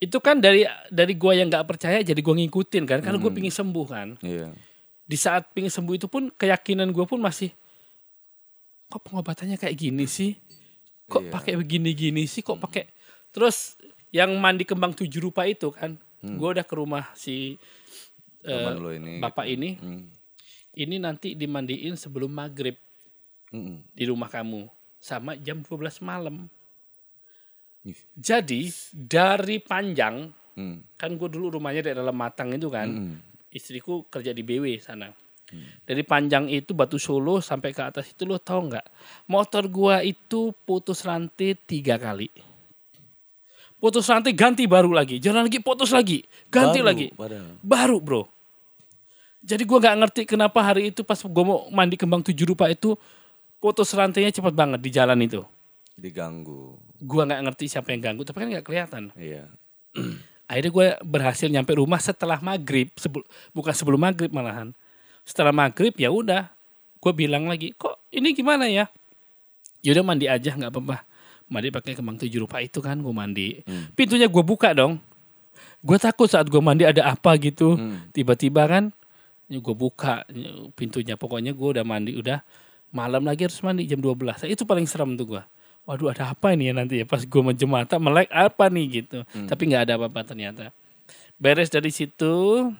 [0.00, 3.36] itu kan dari dari gua yang nggak percaya jadi gua ngikutin kan karena gua Hmm.
[3.36, 4.08] pingin sembuh kan.
[4.20, 4.50] Iya.
[5.02, 7.52] Di saat pingin sembuh itu pun keyakinan gua pun masih
[8.86, 10.34] kok pengobatannya kayak gini sih?
[11.04, 11.30] kok Iya.
[11.32, 12.86] pakai begini-gini sih kok pakai
[13.28, 13.74] terus
[14.08, 17.58] yang mandi kembang tujuh rupa itu kan gue udah ke rumah si
[18.40, 18.46] Hmm.
[18.46, 19.18] Teman lo ini.
[19.18, 20.06] bapak ini Hmm.
[20.72, 22.78] ini nanti dimandiin sebelum maghrib
[23.50, 23.82] Mm-mm.
[23.90, 26.46] di rumah kamu sama jam 12 malam.
[28.12, 28.60] Jadi
[28.92, 30.82] dari panjang Hmm.
[30.98, 33.16] kan gue dulu rumahnya di dalam matang itu kan Mm-mm.
[33.54, 35.08] istriku kerja di BW sana.
[35.48, 35.66] Hmm.
[35.86, 38.84] Dari panjang itu Batu Solo sampai ke atas itu lo tau nggak?
[39.30, 42.28] Motor gua itu putus rantai tiga kali.
[43.80, 46.20] Putus rantai ganti baru lagi, jalan lagi putus lagi,
[46.52, 47.56] ganti Baru, lagi, Padahal.
[47.64, 48.22] baru bro.
[49.40, 52.92] Jadi gua nggak ngerti kenapa hari itu pas gua mau mandi kembang tujuh rupa itu
[53.56, 55.40] putus rantainya cepat banget di jalan itu.
[56.00, 56.80] Diganggu.
[57.04, 59.02] Gua nggak ngerti siapa yang ganggu, tapi kan nggak kelihatan.
[59.14, 59.52] Iya.
[60.50, 63.22] Akhirnya gue berhasil nyampe rumah setelah maghrib, sebel-
[63.54, 64.74] bukan sebelum maghrib malahan.
[65.22, 66.50] Setelah maghrib ya udah,
[66.98, 68.90] gue bilang lagi, kok ini gimana ya?
[69.86, 71.06] Yaudah mandi aja nggak apa-apa.
[71.46, 73.62] Mandi pakai kembang tujuh rupa itu kan gue mandi.
[73.62, 73.94] Hmm.
[73.94, 74.98] Pintunya gue buka dong.
[75.86, 77.78] Gue takut saat gue mandi ada apa gitu.
[77.78, 78.10] Hmm.
[78.10, 78.90] Tiba-tiba kan,
[79.46, 80.26] gue buka
[80.74, 81.14] pintunya.
[81.14, 82.42] Pokoknya gue udah mandi, udah
[82.90, 84.50] malam lagi harus mandi jam 12.
[84.50, 85.42] Itu paling serem tuh gue.
[85.90, 89.26] Waduh ada apa ini ya nanti ya pas gue menjem mata melek apa nih gitu.
[89.50, 90.70] Tapi nggak ada apa-apa ternyata.
[91.34, 92.70] Beres dari situ,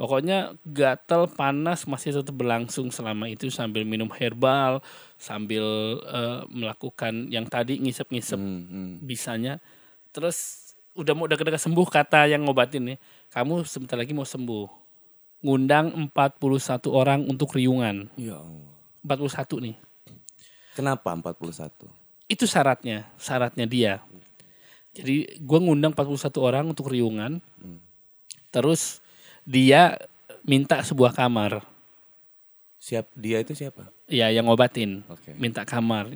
[0.00, 4.80] pokoknya gatal panas masih tetap berlangsung selama itu sambil minum herbal,
[5.20, 5.60] sambil
[6.00, 8.92] eh, melakukan yang tadi ngisep-ngisep Hmm, hmm.
[9.04, 9.60] bisanya.
[10.08, 12.98] Terus udah mau dekat-dekat sembuh kata yang ngobatin nih.
[13.28, 14.80] Kamu sebentar lagi mau sembuh.
[15.44, 18.08] Ngundang 41 orang untuk riungan.
[18.16, 18.72] Ya Allah.
[19.04, 19.89] 41 nih.
[20.80, 21.68] Kenapa 41?
[22.24, 24.00] Itu syaratnya, syaratnya dia.
[24.96, 27.38] Jadi gue ngundang 41 orang untuk riungan.
[28.50, 28.98] Terus
[29.44, 29.94] dia
[30.42, 31.62] minta sebuah kamar.
[32.80, 33.86] Siap dia itu siapa?
[34.08, 35.04] Ya yang ngobatin.
[35.06, 35.36] Oke.
[35.36, 36.10] Minta kamar.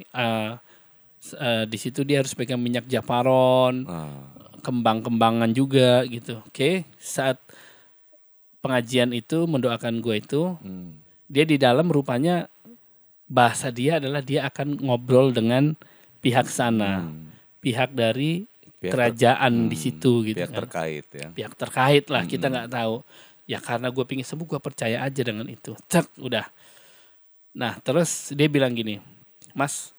[1.21, 4.33] S- eh, di situ dia harus pegang minyak japaron, Ah.
[4.65, 6.41] kembang-kembangan juga gitu.
[6.49, 7.37] Oke, saat
[8.61, 10.97] pengajian itu mendoakan gue itu, Hmm.
[11.29, 12.49] dia di dalam rupanya
[13.25, 15.72] bahasa dia adalah dia akan ngobrol dengan
[16.20, 17.29] pihak sana, Hmm.
[17.61, 18.45] pihak dari
[18.79, 20.59] Pihak kerajaan di hmm, situ gitu Pihak kan.
[20.64, 21.29] terkait ya.
[21.33, 22.53] Pihak terkait lah, kita Hmm.
[22.53, 22.95] nggak tahu.
[23.45, 25.72] Ya karena gue pingin sembuh, gue percaya aja dengan itu.
[25.89, 26.45] Cek, udah.
[27.55, 29.01] Nah, terus dia bilang gini,
[29.53, 29.93] Mas,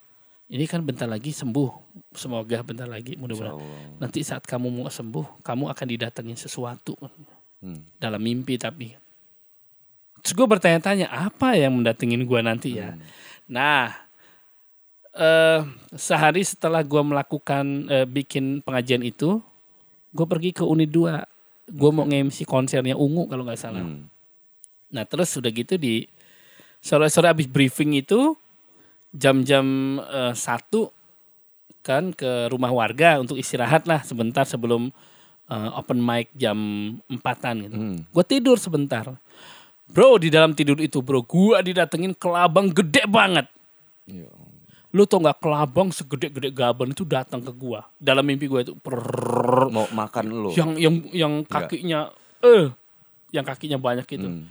[0.45, 1.69] ini kan bentar lagi sembuh.
[2.11, 3.57] Semoga bentar lagi, mudah-mudahan.
[3.97, 6.93] Nanti saat kamu mau sembuh, kamu akan didatengin sesuatu
[7.61, 7.82] Hmm.
[7.97, 8.93] dalam mimpi tapi.
[10.26, 12.97] Terus gue bertanya-tanya apa yang mendatengin gue nanti ya.
[12.97, 13.05] Hmm.
[13.45, 13.93] Nah,
[15.13, 15.61] eh
[15.93, 19.38] sehari setelah gue melakukan eh, bikin pengajian itu,
[20.09, 21.69] gue pergi ke Unit 2.
[21.78, 23.86] Gue mau nge-MC konsernya Ungu kalau nggak salah.
[23.86, 24.09] Hmm.
[24.89, 26.09] Nah terus udah gitu di
[26.82, 28.34] sore-sore abis briefing itu
[29.13, 30.89] jam-jam eh, satu
[31.86, 34.89] kan ke rumah warga untuk istirahat lah sebentar sebelum
[35.53, 36.57] eh, open mic jam
[37.13, 37.78] empatan gitu.
[37.78, 37.97] Hmm.
[38.09, 39.05] Gue tidur sebentar.
[39.86, 43.45] Bro di dalam tidur itu bro gue didatengin kelabang gede banget.
[44.05, 44.43] Ya Allah.
[44.89, 48.73] Lu tau gak kelabang segede-gede gaban itu datang ke gua dalam mimpi gue itu.
[48.75, 49.67] Prrrr.
[49.67, 50.49] Mau makan lu.
[50.51, 52.09] yang yang yang kakinya
[52.39, 52.71] eh
[53.29, 54.47] yang kakinya banyak itu Hmm.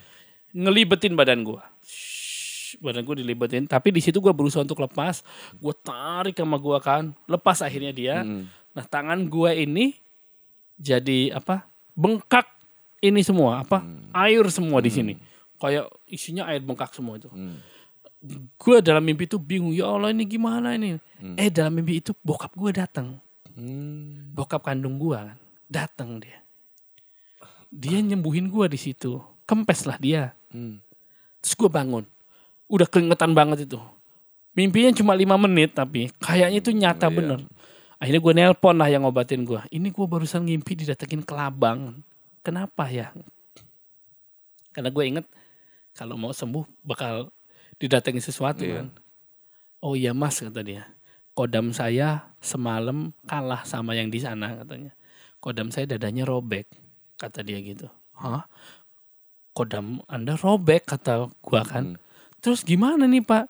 [0.53, 5.25] ngelibetin badan gua Shhh, badan gua dilibetin tapi di situ gua berusaha untuk lepas
[5.57, 8.45] gua tarik sama gua kan lepas akhirnya dia Hmm.
[8.71, 9.97] nah tangan gua ini
[10.77, 11.65] jadi apa
[11.95, 12.45] bengkak
[13.05, 13.85] ini semua apa?
[14.17, 15.15] Air semua di sini.
[15.61, 17.29] Kayak isinya air bengkak semua itu.
[17.29, 17.61] Hmm.
[18.57, 20.97] gua dalam mimpi itu bingung ya Allah ini gimana ini?
[21.21, 21.37] Hmm.
[21.37, 23.21] eh dalam mimpi itu bokap gua datang.
[23.53, 24.33] Hmm.
[24.33, 25.39] bokap kandung gua kan
[25.69, 26.41] datang dia.
[27.69, 29.21] Dia nyembuhin gua di situ.
[29.45, 30.33] Kempes lah dia.
[30.49, 30.81] Hmm.
[31.45, 32.09] terus gua bangun.
[32.65, 33.77] Udah keringetan banget itu.
[34.57, 37.17] Mimpinya cuma lima menit tapi kayaknya itu nyata Iya.
[37.21, 37.41] bener.
[38.01, 39.69] Akhirnya gua nelpon lah yang ngobatin gua.
[39.69, 42.01] Ini gua barusan ngimpi didatengin kelabang
[42.45, 43.11] kenapa ya?
[44.71, 45.27] Karena gue inget
[45.95, 47.31] kalau mau sembuh bakal
[47.79, 48.83] didatengin sesuatu Iya.
[48.83, 48.87] kan.
[49.81, 50.85] Oh iya mas kata dia.
[51.35, 54.93] Kodam saya semalam kalah sama yang di sana katanya.
[55.43, 56.71] Kodam saya dadanya robek
[57.19, 57.89] kata dia gitu.
[58.15, 58.47] Hah?
[59.55, 61.95] Kodam anda robek kata gua kan.
[61.95, 62.03] Hmm.
[62.45, 63.49] terus gimana nih pak?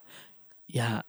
[0.71, 1.03] Ya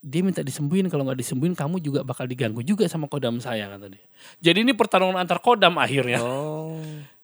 [0.00, 0.88] dia minta disembuhin.
[0.88, 4.04] Kalau nggak disembuhin kamu juga bakal diganggu juga sama kodam saya kata dia.
[4.40, 6.20] Jadi ini pertarungan antar kodam akhirnya.
[6.20, 6.80] Oh.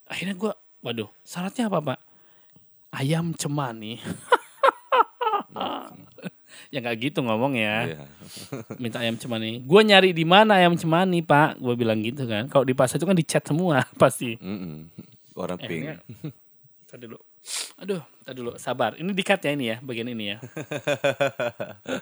[0.07, 0.52] Akhirnya gua
[0.82, 1.11] waduh.
[1.26, 1.98] syaratnya apa pak?
[2.94, 3.98] Ayam cemani.
[6.72, 7.84] Ya nggak gitu ngomong ya.
[7.86, 8.04] Iya.
[8.82, 9.61] minta ayam cemani.
[9.62, 11.61] Gue nyari di mana ayam cemani pak?
[11.61, 12.48] Gue bilang gitu kan.
[12.50, 14.34] Kalau di pasar itu kan dicat semua pasti.
[14.40, 14.88] Mm-mm.
[15.36, 16.00] Warna pink.
[16.88, 17.20] Tadi dulu.
[17.78, 18.52] Aduh tadi dulu.
[18.59, 18.96] Sabar.
[18.98, 20.38] Ini dikat ya ini ya bagian ini ya.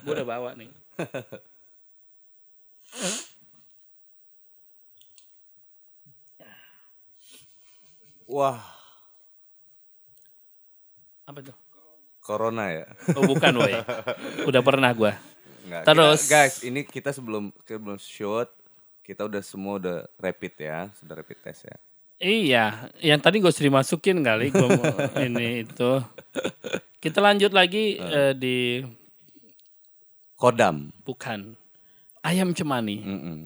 [0.07, 0.71] Gue udah bawa nih
[8.35, 8.59] Wah,
[11.25, 11.55] Apa tuh?
[12.19, 12.85] corona ya.
[13.15, 13.73] Oh bukan woy.
[14.49, 15.13] Udah pernah gua.
[15.65, 16.21] Nggak, Terus.
[16.25, 18.49] kita- guys, ini kita sebelum sebelum shoot
[19.05, 21.77] kita udah semua udah rapid ya, sudah rapid test ya.
[22.17, 22.65] Iya,
[22.99, 25.93] yang tadi gue sering masukin kali gua mau ini itu.
[26.99, 28.81] Kita lanjut lagi eh, di
[30.35, 30.91] Kodam.
[31.05, 31.53] bukan
[32.21, 32.99] ayam cemani.
[32.99, 33.39] Mm-mm.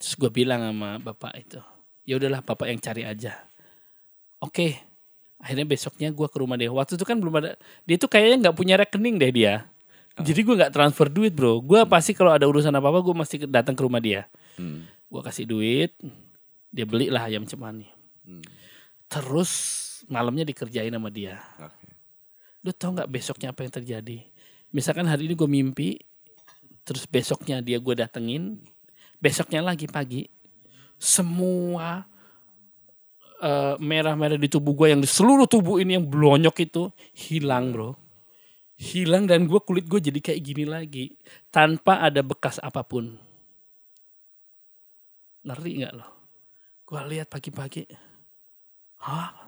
[0.00, 1.60] Terus gue bilang sama bapak itu,
[2.02, 3.36] ya udahlah bapak yang cari aja.
[4.40, 4.76] Oke,
[5.40, 6.68] akhirnya besoknya gue ke rumah dia.
[6.68, 7.56] Waktu itu kan belum ada,
[7.88, 9.54] dia tuh kayaknya nggak punya rekening deh dia.
[10.16, 11.60] Jadi gue nggak transfer duit bro.
[11.60, 14.24] Gue pasti kalau ada urusan apa apa gue mesti ke- datang ke rumah dia.
[14.56, 14.88] Hmm.
[15.12, 15.92] Gue kasih duit,
[16.72, 17.88] dia belilah ayam cemani.
[18.24, 18.44] Hmm.
[19.12, 19.50] Terus
[20.08, 21.36] malamnya dikerjain sama dia.
[21.60, 21.86] Oke.
[22.64, 24.18] Lu tau nggak besoknya apa yang terjadi?
[24.72, 25.88] Misalkan hari ini gue mimpi,
[26.82, 28.58] terus besoknya dia gue datengin,
[29.20, 30.26] besoknya lagi pagi,
[30.96, 32.08] semua
[33.46, 37.94] eh, merah-merah di tubuh gue yang di seluruh tubuh ini yang blonyok itu hilang bro,
[38.74, 41.14] hilang dan gue kulit gue jadi kayak gini lagi
[41.54, 43.14] tanpa ada bekas apa pun.
[45.46, 46.06] Ngeri nggak lo?
[46.82, 47.86] Gue lihat pagi-pagi,
[49.06, 49.46] hah?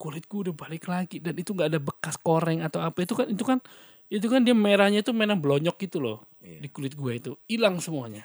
[0.00, 3.28] kulit gue udah balik lagi dan itu nggak ada bekas koreng atau apa itu kan
[3.28, 3.60] itu kan
[4.08, 6.58] itu kan dia merahnya itu merah blonyok gitu loh Iya.
[6.64, 8.24] di kulit gue itu hilang semuanya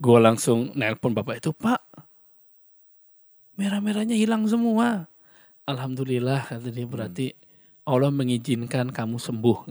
[0.00, 1.84] gue langsung nelpon bapak itu pak
[3.60, 5.04] merah-merahnya hilang semua.
[5.68, 7.26] Alhamdulillah kata dia berarti
[7.84, 9.68] Allah mengizinkan kamu sembuh.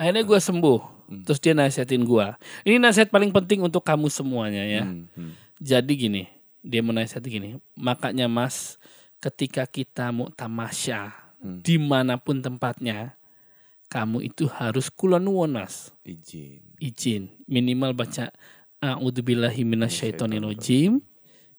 [0.00, 0.80] Akhirnya gue sembuh.
[1.28, 2.26] Terus dia nasihatin gue
[2.64, 4.88] ini nasihat paling penting untuk kamu semuanya ya.
[4.88, 5.32] Hmm, hmm.
[5.60, 6.24] jadi gini,
[6.64, 8.80] dia menasihati gini, makanya mas,
[9.20, 11.12] ketika kita mau tamasya
[11.44, 11.60] Hmm.
[11.60, 13.20] di mana pun tempatnya,
[13.92, 16.64] kamu itu harus kulon mas, Izin.
[16.80, 17.28] izin.
[17.44, 18.32] Minimal baca
[18.80, 21.04] A'udzubillahi minasyaitonirrajim,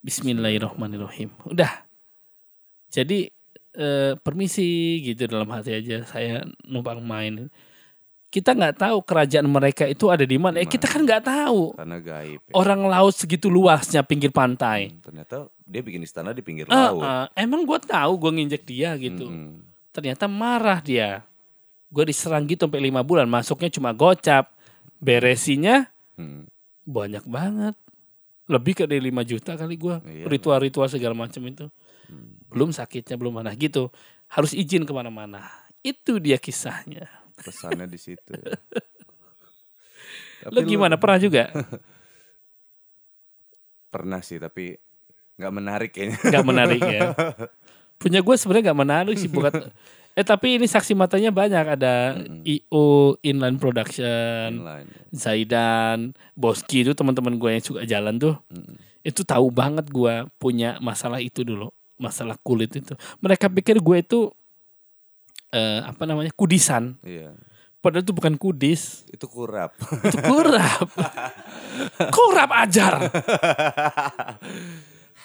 [0.06, 1.34] Bismillahirrahmanirrahim.
[1.50, 1.82] Udah.
[2.94, 3.26] Jadi
[3.74, 7.50] eh, permisi gitu dalam hati aja saya numpang main.
[8.30, 10.62] Kita nggak tahu kerajaan mereka itu ada di mana.
[10.62, 11.74] Eh, kita kan nggak tahu.
[11.74, 12.38] Karena gaib.
[12.46, 12.54] Ya.
[12.54, 14.94] Orang laut segitu luasnya pinggir pantai.
[14.94, 15.36] Hmm, Ternyata
[15.66, 17.02] dia bikin istana di pinggir Eh, laut.
[17.02, 19.26] eh, emang gue tahu gue nginjek dia gitu.
[19.26, 19.64] Mm-mm.
[19.90, 21.26] Ternyata marah dia.
[21.90, 23.26] Gue diserang gitu sampai lima bulan.
[23.26, 24.54] Masuknya cuma gocap.
[25.02, 26.46] Beresinya Hmm.
[26.86, 27.74] banyak banget.
[28.46, 29.96] Lebih ke dari 5 juta kali gue.
[30.06, 31.66] Iya, Ritual-ritual segala macam itu.
[32.06, 32.38] Hmm.
[32.50, 33.90] Belum sakitnya, belum mana gitu.
[34.30, 35.50] Harus izin ke mana-mana.
[35.82, 37.10] Itu dia kisahnya.
[37.42, 38.32] Pesannya di situ.
[38.32, 38.54] ya.
[40.54, 41.02] Lo gimana?
[41.02, 41.50] Pernah juga?
[43.94, 44.78] Pernah sih, tapi
[45.40, 46.20] nggak menarik kayaknya.
[46.30, 47.16] Gak menarik ya.
[48.02, 49.32] Punya gue sebenarnya gak menarik sih.
[49.32, 49.72] Bukan,
[50.16, 51.66] eh tapi ini saksi matanya banyak.
[51.76, 52.42] Ada Mm-mm.
[52.44, 52.86] IO
[53.22, 54.64] Inline Production.
[54.64, 54.84] Ya.
[55.12, 58.36] Zaidan, Boski itu teman-teman gue yang suka jalan tuh,
[59.02, 62.96] itu tahu banget gue punya masalah itu dulu, masalah kulit itu.
[63.20, 64.20] Mereka pikir gue itu
[65.52, 67.32] eh, apa namanya kudisan, Iya.
[67.80, 69.72] padahal itu bukan kudis, Itu kurap.
[70.04, 70.88] itu kurap,
[72.16, 72.94] kurap ajar,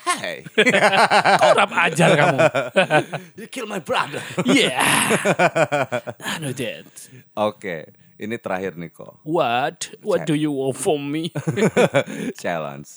[0.09, 0.43] Hai.
[1.41, 2.39] kurap ajar kamu.
[3.41, 4.23] you kill my brother.
[4.49, 4.81] Yeah,
[6.25, 6.89] I know that.
[7.37, 9.21] Oke, ini terakhir nih kok.
[9.23, 9.93] What?
[10.01, 11.29] What do you want from me?
[12.41, 12.89] Challenge.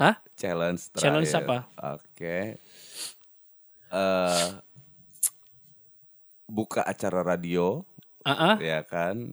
[0.00, 0.16] Hah?
[0.40, 1.04] Challenge terakhir.
[1.04, 1.56] Challenge apa?
[2.00, 2.36] Oke.
[3.90, 4.48] Eh
[6.50, 7.86] buka acara radio,
[8.26, 8.56] Ah, ah.
[8.58, 9.30] ya kan?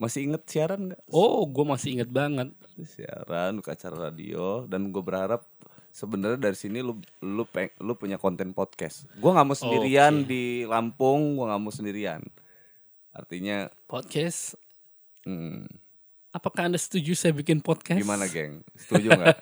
[0.00, 1.02] Masih inget siaran nggak?
[1.10, 2.54] Oh, gue masih inget banget.
[2.86, 5.44] Siaran, buka acara radio, dan gue berharap
[5.98, 9.10] sebenarnya dari sini lu lu peng, lu punya konten podcast.
[9.18, 10.30] Gue nggak mau sendirian Oke.
[10.30, 12.22] di Lampung, gue nggak mau sendirian.
[13.10, 14.54] Artinya, Podcast.
[15.26, 15.66] hmm,
[16.30, 17.98] Apakah anda setuju saya bikin podcast?
[17.98, 18.62] gimana geng?
[18.78, 19.36] Setuju nggak?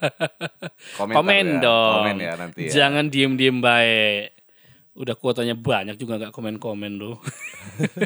[0.96, 1.60] Komentar Komen ya.
[1.60, 1.92] dong.
[2.00, 2.72] Komen ya nanti ya.
[2.72, 4.32] Jangan diem-diem baik.
[4.96, 7.20] Udah kuotanya banyak juga nggak komen-komen lu.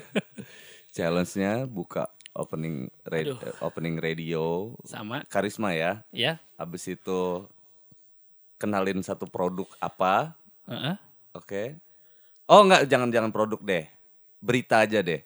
[0.96, 6.02] Challenge-nya buka opening radio, opening radio Sama karisma ya.
[6.10, 6.42] ya.
[6.58, 7.46] Habis itu
[8.60, 10.36] kenalin satu produk apa,
[10.68, 10.94] Heeh.
[11.32, 11.62] oke?
[12.44, 13.88] Oh enggak, jangan jangan produk deh.
[14.44, 15.24] Berita aja deh.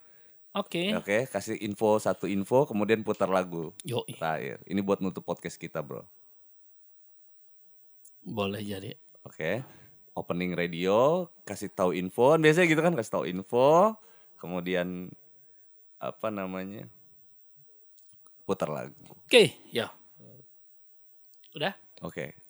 [0.54, 0.94] Oke.
[0.94, 4.62] Oke, kasih info satu info kemudian putar lagu Yo, terakhir.
[4.70, 6.06] Ini buat nutup podcast kita, Bro.
[8.24, 8.96] boleh jadi.
[9.26, 9.60] Oke.
[10.14, 12.38] Opening radio, kasih tahu info.
[12.38, 13.98] Biasanya gitu kan kasih tahu info,
[14.38, 15.10] kemudian
[15.98, 16.86] apa namanya?
[18.46, 18.94] Putar lagu.
[19.26, 19.90] Oke, ya.
[21.52, 21.74] Udah.
[22.00, 22.43] Oke.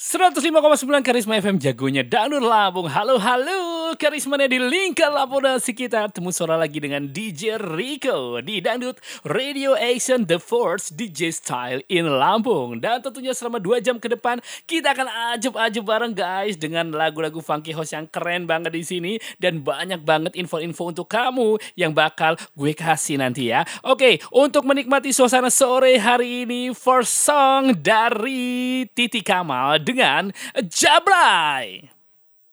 [0.00, 2.88] 105,9 Karisma FM jagonya Danur Labung.
[2.88, 3.79] Halo, halo.
[3.94, 6.10] Karismanya di lingkar laporan sekitar.
[6.10, 12.06] Temu suara lagi dengan DJ Rico di Dangdut Radio Action The Force DJ Style in
[12.06, 12.82] Lampung.
[12.82, 17.70] Dan tentunya selama 2 jam ke depan kita akan ajub-ajub bareng guys dengan lagu-lagu funky
[17.70, 22.72] house yang keren banget di sini dan banyak banget info-info untuk kamu yang bakal gue
[22.74, 23.62] kasih nanti ya.
[23.86, 31.99] Oke, untuk menikmati suasana sore hari ini first song dari Titi Kamal dengan Jablay.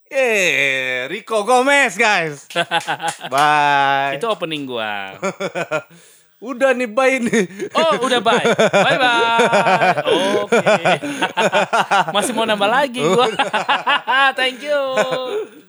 [0.08, 2.48] Eh, Rico Gomez guys.
[3.34, 4.16] Bye.
[4.16, 5.20] Itu opening gua.
[6.38, 7.50] Udah nih bye nih.
[7.74, 8.46] Oh, udah bye.
[8.70, 10.06] Bye bye.
[10.46, 10.62] Oke.
[12.16, 13.26] Masih mau nambah lagi gua.
[14.38, 15.66] Thank you.